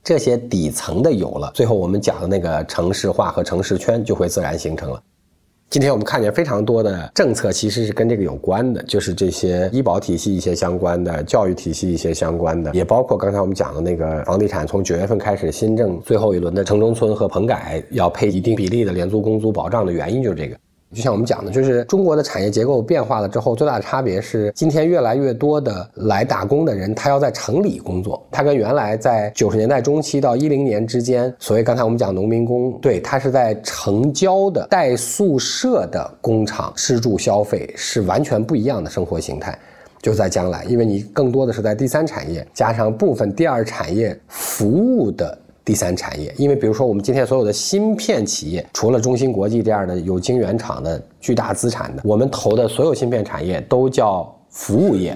[0.05, 5.03] 这些底层的有了，最后我们讲的那个城市化和城市圈就会自然形成了。
[5.70, 20.57] 今天我们看见非常多的政策其实是跟这个有关的，就是这些医保体系一些相关的、教育体系一些相关的，也包括刚才我们讲的那个房地产，从九月份开始新政最后一轮的城中村和棚改要配一定比例的廉租公租保障的原因就是这个。
[20.94, 28.27] 就像我们讲的，就是中国的产业结构变化了之后，最大的差别是，今天越来越多的来打工的人，他要在城里工作。
[28.31, 39.58] 他跟原来在九十年代中期到一零年之间，所谓刚才我们讲农民工，对他是在城郊的带宿舍的工厂吃住消费是完全不一样的生活形态。
[40.00, 45.38] 就在将来，因为你更多的是在第三产业加上部分第二产业服务的。
[45.69, 55.14] 第三产业，因为比如说我们今天所有的芯片企业，除了中芯国际这样的有晶圆厂的巨大资产的，我们投的所有芯片产业都叫服务业，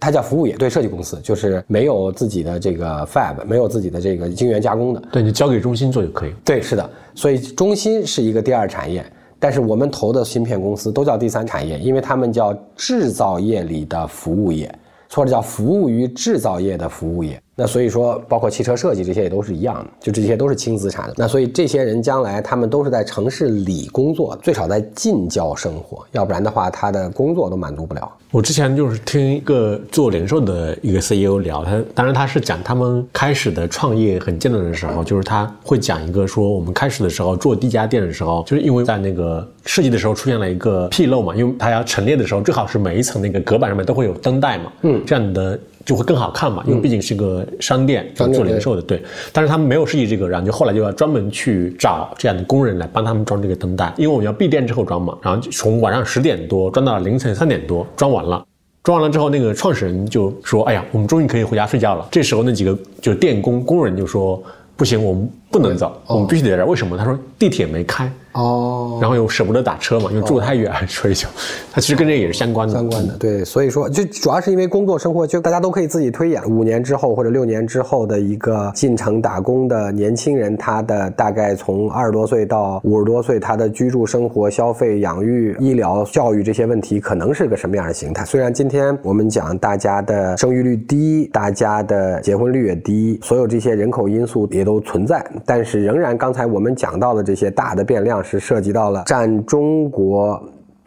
[0.00, 6.34] 它叫服务业，对设计公司就是没有自己的这个 fab，没有自己的这个晶圆加工的，对你交给中芯做就可以。
[6.44, 9.06] 对，是的，所以中芯是一个第二产业，
[9.38, 14.68] 但是我们投的芯片公司都叫第三产业，因为他们叫制造业里的服务业，
[15.12, 17.40] 或者叫服务于制造业的服务业。
[17.56, 21.14] 那所以说，包括汽车设计这些也都是一样的，就这些都是轻资产的。
[21.16, 28.10] 那所以这些人将来他们都是在城市里工作，最少在近郊生活，要不然的话他的工作都满足不了。
[28.32, 45.56] 我之前就是听一个做零售的一个 CEO 聊，他当然他是讲他们开始的创业很艰难的时候，就是他会讲一个说我们开始的时候做第一家店的时候，就是因为在那个设计的时候出现了一个纰漏嘛，因为他要陈列的时候最好是每一层那个隔板上面都会有灯带嘛，嗯，这样的。
[45.84, 49.02] 就会更好看嘛，因为毕竟是个商店，做零售的，对。
[49.32, 55.16] 但是他们没有设计这个，然后就后来就要专门去找这样的工人来帮他们装这个灯带，因为我们要闭店之后装嘛。
[55.22, 58.44] 然后从晚上十点多装到凌晨三点多，装完了，
[58.82, 64.42] 装完了之后，那个创始人就说：“哎呀，我们终于可以回家睡觉了。”这时候那几个就电工工人就说
[64.76, 66.66] ：“不行，我们不能走，我们必须得在这。
[66.66, 71.28] 为什么？”他说：“地铁没开。”哦，然后又舍不得打车嘛，因为住得太远，所以就，
[71.72, 72.74] 他其实跟这也是相关的。
[72.74, 88.24] 相关的，对，所以说就主要是因为工作生活，就大家都可以自己推演，五年之后或者六年之后的一个进城打工的年轻人，他的大概从二十多岁到五十多岁，他的居住生活、消费、养育、医疗、教育这些问题，可能是个什么样的形态？
[88.24, 98.14] 虽然今天我们讲大家的生育率低，大家的结婚率也低，所有这些人口因素也都存在，但是仍然刚才我们讲到的这些大的变量。
[98.24, 100.42] 是涉及到了占中国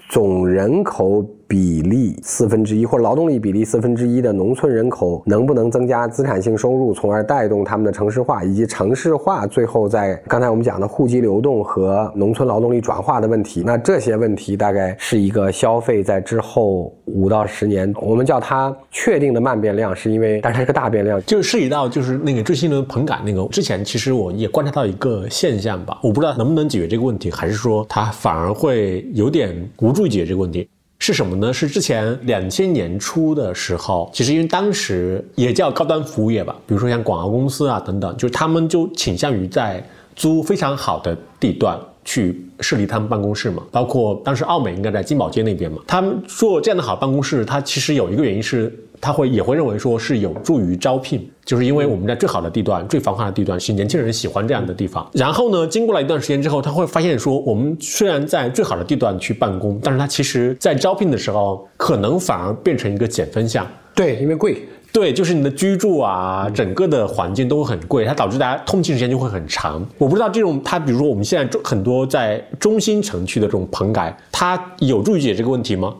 [0.09, 1.25] 总人口。
[1.47, 30.67] 比例四分之一或者劳动力比例四分之一的农村人口能不能增加资产性收入，从而带动他们的城市化，以及城市化最后在刚才我们讲的户籍流动和农村劳动力转化的问题，那这些问题大概是一个消费在之后五到十年，我们叫它确定的慢变量，是因为但是它是个大变量，就是涉及到就是那个最新的棚改那个之前，其实我也观察到一个现象吧，我不知道能不能解决这个问题，还是说它反而会有点无助于解决这个问题。
[30.99, 31.53] 是什么呢？
[31.53, 39.83] 是之前两千年初的时候，其实因为当时也叫高端服务业吧，比如说像广告公司啊等等，就是他们就倾向于在
[40.15, 43.63] 租非常好的地段去设立他们办公室嘛。
[43.71, 48.73] 包括当时奥美应该在金宝街那边嘛，他们做这样的好办公室，它其实有一个原因是。
[48.99, 55.07] 他会也会认为说是有助于招聘，就是因为我们在最好的地段、最繁华的地段，是年轻人喜欢这样的地方。
[55.13, 63.65] 然后呢，经过了一段时间之后，他会发现说，我们虽然在最好的地段去办公，但是他其实在招聘的时候，可能反而变成一个减分项。
[63.93, 64.67] 对，因为贵。
[64.93, 69.85] 对，就是你的居住啊，整个的环境都会很贵，它导致大家通勤时间就会很长。
[69.97, 75.93] 我不知道这种，它比如说我们现在很多在中心城区的这种棚改，它有助于解决这个问题吗？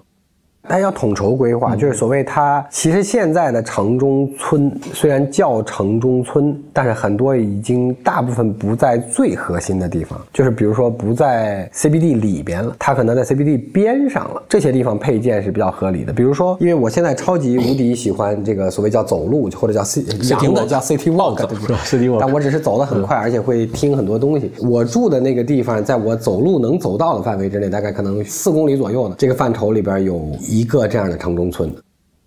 [0.69, 14.43] 它要统筹规划，就是所谓它其实现在的城中村虽然叫城中村，但是很多已经大部分不在最核心的地方，就是比如说不在 CBD 里边了，它可能在 CBD 边上了。
[14.49, 16.11] 这些地方配建是比较合理的。
[16.11, 24.51] 比如说，因为我现在超级无敌喜欢这个所谓叫走路或者叫 C 洋的叫 City Walk，对不对？City Walk，但我只是走得很快，而且会听很多东西。
[24.61, 30.21] 我住的那个地方，在我走路能走到的范围之内，大概可能四公里左右的这个范畴里边有。
[30.57, 31.71] 一个这样的城中村，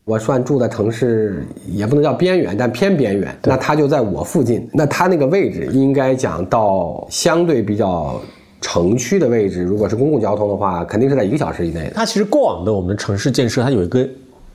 [0.04, 3.36] 我算住的城市也不能叫边缘，但偏边缘。
[3.42, 8.20] 那它就在我附近，那它那个位置应该讲到相对比较
[8.60, 9.64] 城区的位置。
[9.64, 11.90] 如果是公共交通的话，肯定是在一个小时以内的。
[11.90, 14.08] 它其实过往的我们的城市建设，它有一个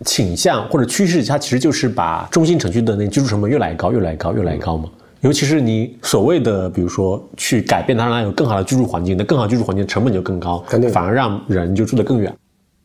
[0.06, 4.90] 倾向或者趋势，它其实就是把中心城区的那居住成本越来越高，越来越高，越来越高嘛。
[5.20, 12.34] 尤其是你所谓的，比如说去改变它，让它有更好的居住环境，那更好居住环境成本就更高，肯定反而让人就住得更远。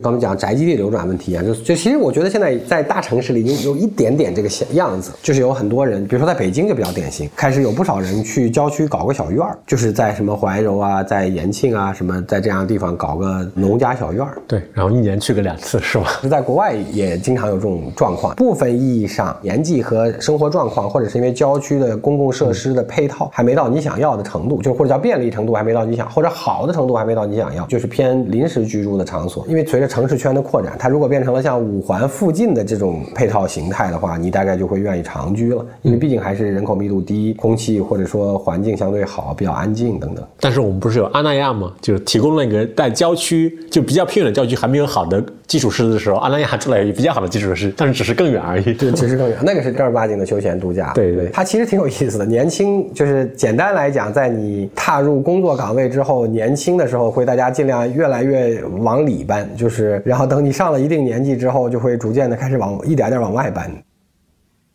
[0.02, 14.38] 刚才讲宅基地流转问题啊，就就其实我觉得现在在大城市里有有一点点这个样子，就是有很多人，比如说在北京就比较典型，开始有不少人去郊区搞个小院儿，就是在什么怀柔啊，在延庆啊，什么在这样的地方搞个农家小院儿。
[14.48, 16.06] 对，然后一年去个两次是吗？
[16.30, 40.24] 在国外也经常有这种状况，部分意义上年纪和生活状况，或者是因为郊区的公共设施的配套还没到你想要的程度，就或者叫便利程度还没到你想，或者好的程度还没到你想要，就是偏临时居住的场所，因为随着城市圈的扩展，它如果变成了像五环附近的这种配套形态的话，你大概就会愿意长居了，因为毕竟还是人口密度低，空气或者说环境相对好，比较安静等等。
[40.38, 41.72] 但是我们不是有阿那亚吗？
[41.80, 48.72] 就是提供了一个在郊区就比较偏远的郊区还没有好的基础设施的时候，阿那亚出来有比较好的基础设施，但是只是更远而已。
[48.72, 50.92] 对，只是更远， 那个是正儿八经的休闲度假。
[50.94, 52.24] 对对，它其实挺有意思的。
[52.24, 63.68] 年轻就是简单来讲，在你踏入工作岗位之后，年轻的时候会大家尽量越来越往里搬，就是然后等你上了一定年纪之后，就会逐渐的开始往一点点往外搬。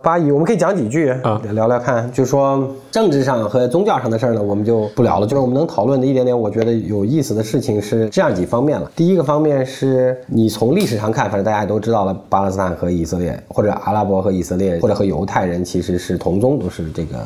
[0.05, 2.11] 八一，我们可以讲几句啊，聊聊看。
[2.11, 5.25] 就说政治上和宗教上的事儿呢，我们就不聊了。
[5.25, 8.91] 就是我们能讨论的一点点，我觉得有意思的事情是这样几方面了。
[8.95, 17.17] 第一个方面是你从历史上看，反正大家也都知道了，巴勒斯坦和以色列，或者阿拉伯和以色列，或者和犹太人其实是同宗，都是这个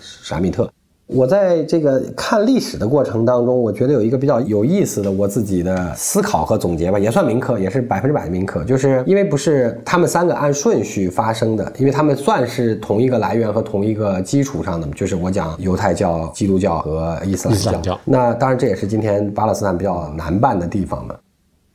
[0.00, 0.70] 沙密特。
[1.08, 8.62] 我在这个看历史的过程当中，我觉得有一个比较有意思的我自己的思考和总结吧，也算铭刻，也是百分之百的铭刻。
[8.64, 17.98] 就是因为不是他们三个按顺序发生的，因为他们算是同一个来源和同一个基础上的，就是我讲犹太教、基督教和伊斯兰教。
[18.04, 21.14] 那当然这也是今天巴勒斯坦比较难办的地方嘛。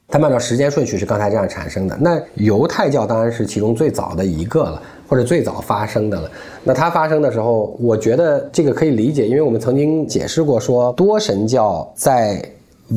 [0.09, 1.97] 他们按照时间顺序是刚才这样产生的。
[1.99, 4.79] 那犹太教当然是其中最早的一个了。
[5.08, 6.30] 或者最早发生的了，
[6.64, 12.41] 那它发生的时候，我觉得这个可以理解，因为我们曾经解释过，说多神教在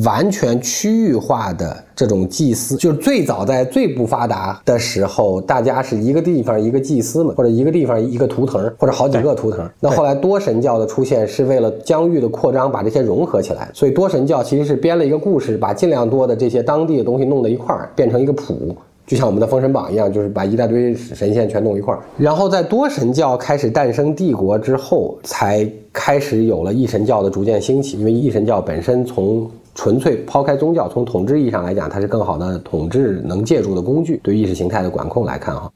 [0.03, 9.67] 完全区域化的这种祭司，就是最早在最不发达的时候，大家是一个地方一个祭司嘛，或者一个地方一个图腾，或者好几个图腾。
[9.79, 18.75] 那后来多神教的出现是为了疆域的扩张，把这些融合起来，所以多神教其实是编了一个故事，把尽量多的这些当地的东西弄在一块儿，变成一个谱。
[19.07, 22.01] 就像我们的《封神榜》一样，就是把一大堆神仙全弄一块儿。
[22.17, 27.97] 然后在多神教开始诞生帝国之后，才开始有了一神教的逐渐兴起。
[27.97, 34.19] 因为一神教本身从纯粹抛开宗教，从统治意义上来讲，它是更好的统治能借助的工具。
[34.21, 35.71] 对意识形态的管控来看，哈。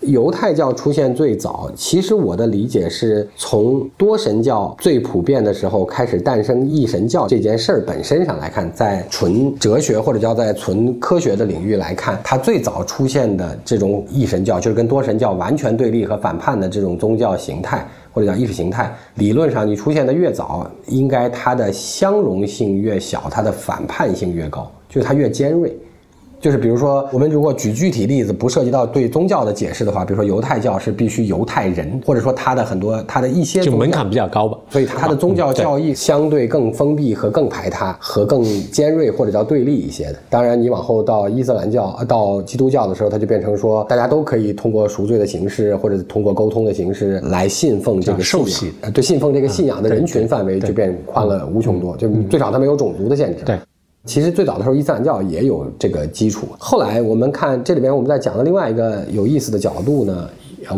[0.00, 25.76] 犹太教出现最早，其实我的理解是从多神教最普遍的时候开始诞生一神教这件事儿本身上来看，在纯哲学或者叫在纯科学的领域来看，它最早出现的这种一神教，就是跟多神教完全对立和反叛的这种宗教形态或者叫意识形态，理论上你出现的越早，应该它的相容性越小，它的反叛性越高，就是它越尖锐。
[26.40, 40.16] 就是比如说，我们如果举具体例子，不涉及到对宗教的解释的话，比如说犹太教是必须犹太人，或者说他的很多他的一些就门槛比较高吧，所以他的宗教教义相对更封闭和更排他和更尖锐或者叫对立一些的。
[40.30, 48.40] 当然，你往后到伊斯兰教、到基督教的时候，它就变成说大家都可以通过赎罪的形式或者通过沟通的形式来信奉这个信
[48.80, 53.44] 仰，对信奉这个信仰的人群范围就变宽了无穷多，就最少它没有种族的限制。
[53.44, 53.58] 对。
[54.06, 56.46] 其实最早的时候，伊斯兰教也有这个基础。
[56.58, 60.28] 后来我们看这里边，我们在讲的另外一个有意思的角度呢，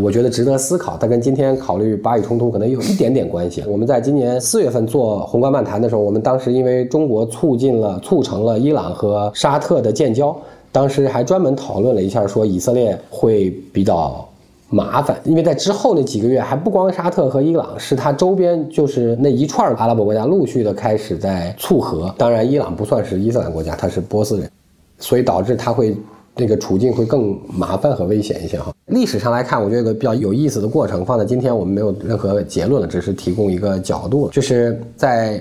[0.02, 0.96] 我觉得值得思考。
[0.96, 3.62] 它跟今天考虑巴以冲突可能有一点点关系。
[3.68, 10.36] 我们在今年四月份做宏观漫谈的时候，我们当时因为中国促进了、促成了伊朗和沙特的建交，
[10.72, 14.28] 当时还专门讨论了一下，说以色列会比较。
[14.74, 22.12] 麻烦，因为在之后那几个月，还不光沙特和伊朗，是它周边就是那一串阿拉伯国家陆续的开始在促和。
[22.16, 24.50] 当然，伊朗不算是伊斯兰国家，他是波斯人，
[24.98, 25.94] 所以导致他会
[26.34, 28.72] 那个处境会更麻烦和危险一些哈。
[28.86, 35.38] 历史上来看，我觉得有个比较有意思的过程，放在今天我们没有任何结论了，只是提供一个角度，就是在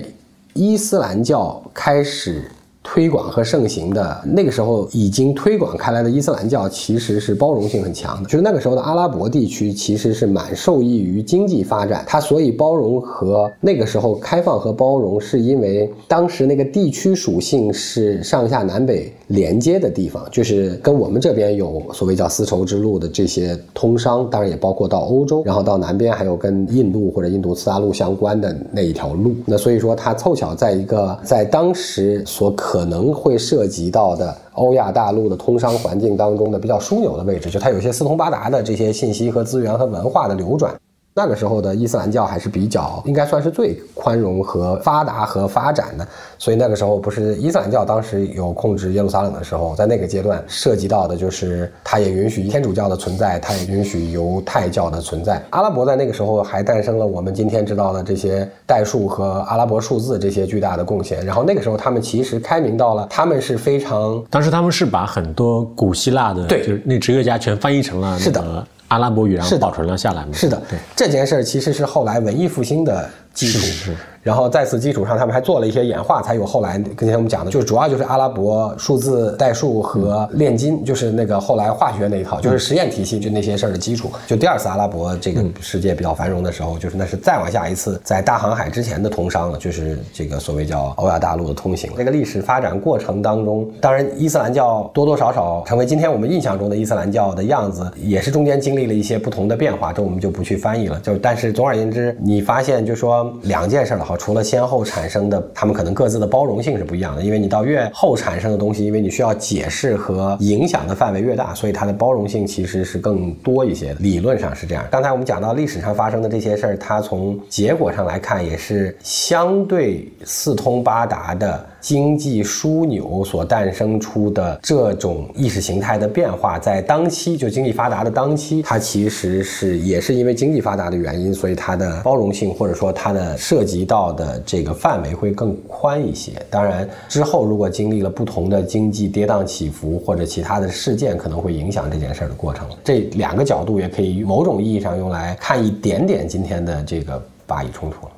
[0.52, 2.44] 伊斯兰教开始。
[2.82, 8.28] 推广和盛行的那个时候，已经推广开来的伊斯兰教其实是包容性很强的。
[8.28, 29.34] 就是那个时候的阿拉伯地区其实是蛮受益于经济发展，它所以包容和那个时候开放和包容，是因为当时那个地区属性是上下南北连接的地方，就是跟我们这边有所谓叫丝绸之路的这些通商，当然也包括到欧洲，然后到南边还有跟印度或者印度次大陆相关的那一条路。
[29.46, 40.74] 那所以说，它凑巧在一个在当时所可可能会涉及到的欧亚大陆的通商环境当中的比较枢纽的位置，就它有些四通八达的这些信息和资源和文化的流转，
[41.14, 46.06] 那个时候的伊斯兰教还是比较应该算是最宽容和发达和发展的，
[46.38, 55.42] 所以那个时候不是伊斯兰教当时有控制耶路撒冷的时候，在那个阶段涉及到的就是它也允许天主教的存在，它也允许犹太教的存在。
[55.50, 61.24] 阿拉伯在那个时候还诞生了我们今天知道的这些代数和阿拉伯数字这些巨大的贡献。
[61.26, 70.28] 然后那个时候他们其实开明到了，他们是非常当时他们是把很多古希腊的，对就是那哲学家全翻译成了是的那个阿拉伯语，然后保存了下来吗。
[70.34, 73.58] 是的，对，这件事儿其实是后来文艺复兴的基础。
[73.58, 84.12] 是是是然后在此基础上，他们还做了一些演化，才有后来跟前我们讲的，就是主要就是阿拉伯数字代数和炼金，就是那个后来化学那一套，就是实验体系，就那些事儿的基础。
[84.28, 91.90] 就第二次阿拉伯这个世界比较繁荣的时候，就是那是再往下一次在大航海之前的通商了，就是这个所谓叫欧亚大陆的通行。
[91.96, 101.00] 这个历史发展过程当中，当然伊斯兰教多多少少成为今天我们印象中的伊斯兰教的样子，也是中间经历了一些不同的变化，这我们就不去翻译了。
[101.00, 113.96] 就但是总而言之，你发现就说两件事了哈，除了先后产生的，他们可能各自的包容性是不一样的，因为你到越后产生的东西，因为你需要解释和影响的范围越大，所以它的包容性其实是更多一些的。
[114.00, 114.84] 理论上是这样。
[114.90, 121.66] 刚才我们讲到历史上发生的这些事儿，它从结果上来看也是相对四通八达的。
[121.82, 136.30] 经济枢纽所诞生出的这种意识形态的变化，在当期就经济发达的当期，它其实是也是因为经济发达的原因，所以它的包容性或者说它的涉及到的这个范围会更宽一些。
[136.48, 142.64] 当然之后如果经历了不同的经济跌宕起伏或者其他的事件，可能会影响这件事儿的过程。
[142.84, 148.12] 这两个角度也可以某种意义上用来看一点点今天的这个巴以冲突了。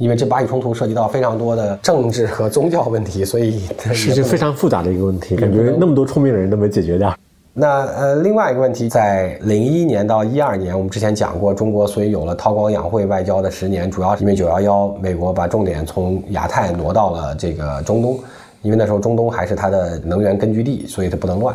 [0.00, 3.60] 因为这巴以冲突涉及到非常多的政治和宗教问题，所以
[3.92, 7.14] 是就非常复杂的一个问题，感觉那么多聪明的人都没解决掉。
[7.52, 18.18] 那呃，另外一个问题，在零一年到一二年，我们之前讲过，中国所以有了韬光养晦外交的十年，主要是因为九幺幺，美国把重点从亚太挪到了这个中东，
[18.62, 21.54] 因为那时候中东还是它的能源根据地，所以它不能乱。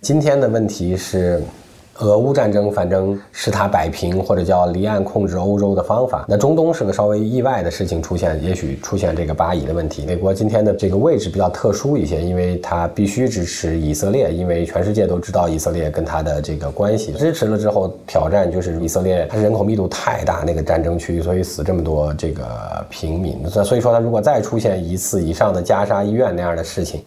[0.00, 1.42] 今天的问题是。
[2.00, 6.24] 俄乌战争反正是他摆平或者叫离岸控制欧洲的方法。
[6.28, 10.04] 那中东是个稍微意外的事情出现，也许出现这个巴以的问题。
[10.04, 17.12] 美国今天的这个位置比较特殊一些，因为它必须支持以色列，因为全世界都知道以色列跟他的这个关系。
[17.12, 22.44] 支持了之后，挑战就是以色列，它人口密度太大，那个战争区域，所以死这么多这个
[22.90, 23.48] 平民。
[23.48, 27.02] 所以说，它如果再出现一次以上的加沙医院那样的事情。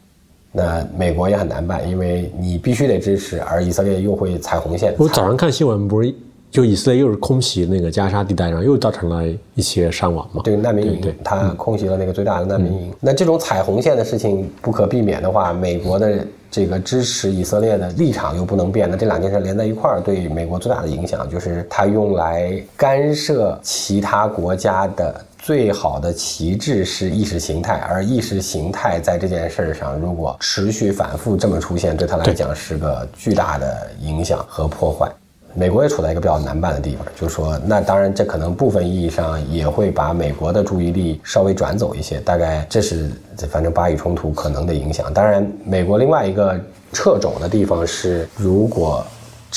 [0.58, 4.91] 那美国也很难办，因为你必须得支持，而以色列又会踩红线。
[4.97, 6.12] 我早上看新闻，不是
[6.49, 10.41] 就以色列又是空袭那个加沙地带然后，又造成了一些伤亡嘛？
[10.43, 12.91] 对，难民营，他空袭了那个最大的难民营。
[12.99, 18.89] 那这种踩红线的事情不可避免的话，美国的这个支持以色列的立场又不能变。
[18.89, 25.24] 那这两件事连在一块儿，对美国最大的影响就是它用来干涉其他国家的。
[25.47, 35.09] 最好的旗帜是意识形态，而意识形态在这件事上，如果持续反复这么出现，对他来讲是个巨大的影响和破坏。
[35.53, 43.09] 美国也处在一个比较难办的地方，就是说，那当然这可能部分意义上也会把美国的注意力稍微转走一些，大概这是
[43.49, 45.13] 反正巴以冲突可能的影响。
[45.13, 46.59] 当然，美国另外一个
[46.91, 49.01] 掣肘的地方是，如果。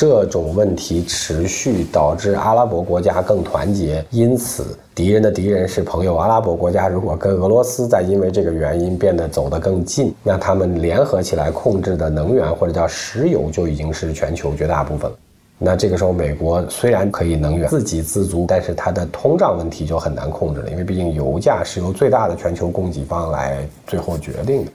[0.01, 6.17] 这种问题持续导致阿拉伯国家更团结，因此敌人的敌人是朋友。
[6.17, 15.17] 阿拉伯国家如果跟俄罗斯再因为这个原因变得走得更近，那他们联合起来控制的能源或者叫石油就已经是全球绝大部分了。
[15.59, 24.73] 那这个时候，美国虽然可以能源自给自足，但是它的通胀问题就很难控制了，因为毕竟油价是由最大的全球供给方来最后决定的。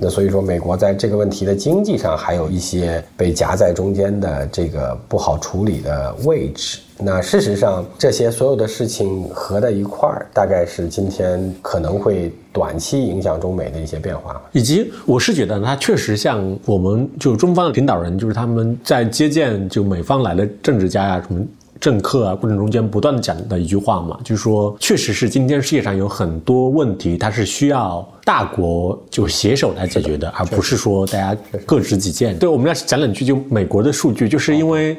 [0.00, 6.78] 那所以说，美国在这个问题的经济上还有一些被夹在中间的这个不好处理的位置。
[7.02, 14.40] 那事实上，这些所有的事情合在一块儿，大概是今天可能会短期影响中美的一些变化。
[14.52, 21.44] 以及，我是觉得它确实像我们就中方的领导人，就是他们在接见就美方来的政治家呀什么。
[21.80, 32.38] 政客啊，过程中间不断的讲的一句话嘛，就是说，确实是今天世界上有很多问题，它是需要大国就携手来解决的，而不是说大家各执己见。
[32.38, 34.94] 对，我们要讲两句，就美国的数据，就是因为，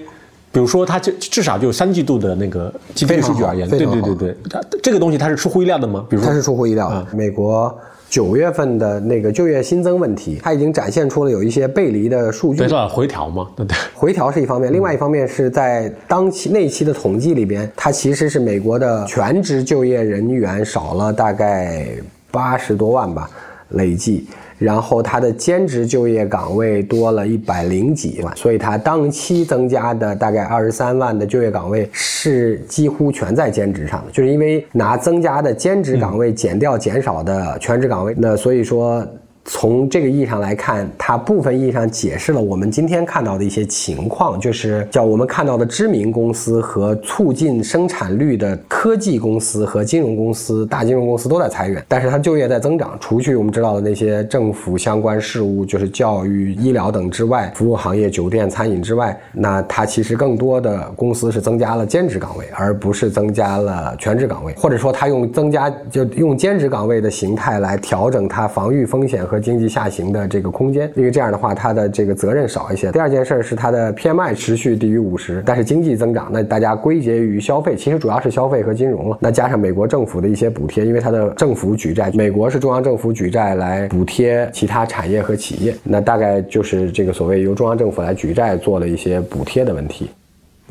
[0.51, 6.03] 比如说，它就至少就三季度的那个 GDP 数据而言，对对对对，它这个东西它是出乎意料的吗？
[6.09, 7.77] 比如它是出乎意料的，美国。
[8.11, 12.57] 九月份的那个就业新增问题，它已经展现出了有一些背离的数据。
[12.57, 13.73] 对，了回调嘛，对对。
[13.95, 21.87] 回调是一方面，另外一方面是在当期那期的统计里边，它其实是美国的全职就业人员少了大概
[22.29, 23.29] 八十多万吧。
[23.69, 24.27] 累计。
[24.61, 39.05] 然后他的兼职就业岗位多了一百零几万，所以他当期增加的大概二十三万的就业岗位是几乎全在兼职上的，就是因为拿增加的兼职岗位减掉减少的全职岗位，那所以说。
[39.43, 52.95] 从这个意义上来看，它部分意义上解释了我们今天看到的一些情况，就是叫我们看到的知名公司和促进生产率的科技公司和金融公司、大金融公司都在裁员，但是它就业在增长。
[52.99, 69.25] 除去我们知道的那些政府相关事务，就是教育、医疗等之外，服务行业、酒店、餐饮之外，那它其实更多的公司是增加了兼职岗位，而不是增加了全职岗位，或者说它用增加就用兼职岗位的形态来调整它防御风险。
[69.31, 72.91] 和经济下行的这个空间，因为这样的话，它的这个责任少一些。
[72.91, 79.17] 第二件事是它的 PMI 持续低于五十，但是经济增长，那大家归结于消费，其实主要是消费和金融了。
[79.21, 90.09] 那加上美国政府的一些补贴，因为它的政府举债，美国是中央政府举债来补贴其他产业和企业，那大概就是这个所谓由中央政府来举债做了一些补贴的问题。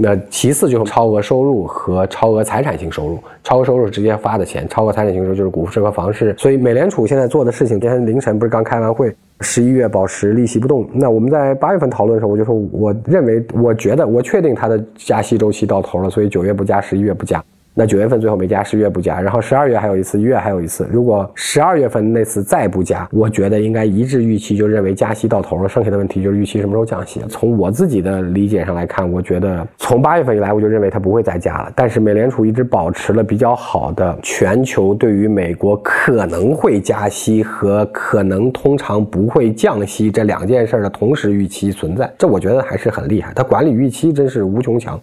[0.03, 3.19] 那其次就是超额收入和超额财产性收入。
[3.45, 6.35] 超额收入直接发的钱，超额财产性收入就是股市和房市。
[6.39, 10.89] 所以美联储现在做的事情，今天凌晨不是刚开完会，十一月保持利息不动。
[10.93, 17.43] 那我们在八月份讨论的时候，我就说，我认为，我觉得，我确定它的加息周期到头了，所以九月不加，十一月不加。
[17.81, 20.87] 那九月份最后没加，十月不加，然后十二月还有一次，一月还有一次。
[20.93, 27.23] 如果十二月份那次再不加，我觉得应该一致预期就认为加息到头了，剩下的问题就是预期什么时候降息。
[27.31, 31.73] 从我自己的理解上来看，我觉得从八月份以来，我就认为它不会再加了。
[31.75, 43.33] 但是美联储一直保持了比较好的全球对于美国可能会加息和可能通常不会降息这两件事的同时预期存在，这我觉得还是很厉害。
[43.35, 45.01] 它管理预期真是无穷强。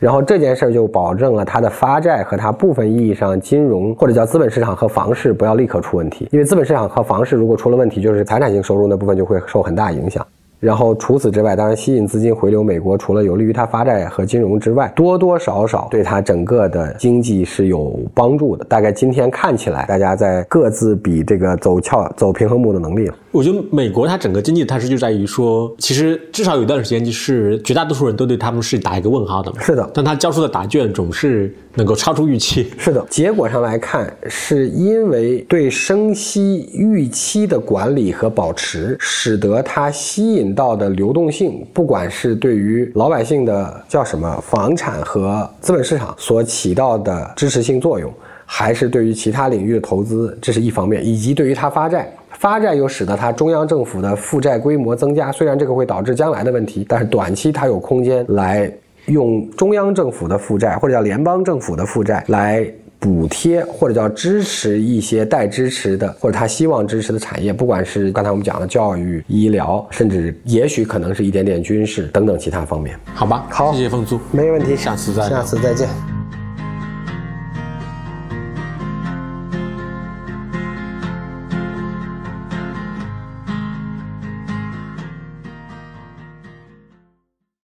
[0.00, 10.26] 然后这件事儿就保证了它的发债和它部分意义上金融或者叫资本市场和房市不要立刻出问题，因为资本市场和房市如果出了问题，就是财产性收入那部分就会受很大影响。
[10.60, 18.64] 然后除此之外，当然吸引资金回流美国，除了有利于它发债和金融之外，多多少少对它整个的经济是有帮助的。
[18.66, 23.10] 大概今天看起来，大家在各自比这个走翘走平衡木的能力。
[23.32, 29.50] 我觉得美国它整个经济态势就在于说，其实至少有一段时间，就是绝大多数人都对他们是打一个问号的。
[29.60, 32.70] 是的，但他交出的答卷总是能够超出预期。
[32.76, 40.50] 是的，结果上来看，是因为对升息预期的管理和保持，使得它吸引。
[40.52, 48.12] 到的流动性，不管是对于老百姓的叫什么房产和资本市场所起到的支持性作用，
[48.44, 55.30] 还是对于其他领域的投资，这是一方面，以及对于它发债，发债又使得它中央政府的负债规模增加。
[55.30, 58.70] 虽然这个会导致将来的问题，但是短期它有空间来
[59.10, 62.66] 用中央政府的负债或者叫联邦政府的负债来。
[63.02, 72.94] 补贴或者叫支持一些待支持的或者他希望支持的产业，不管是刚才我们讲的教育、医疗，甚至也许可能是一点点军事等等其他方面。
[73.14, 76.19] 好吧，好，谢谢凤珠，没问题，下次再下次再见。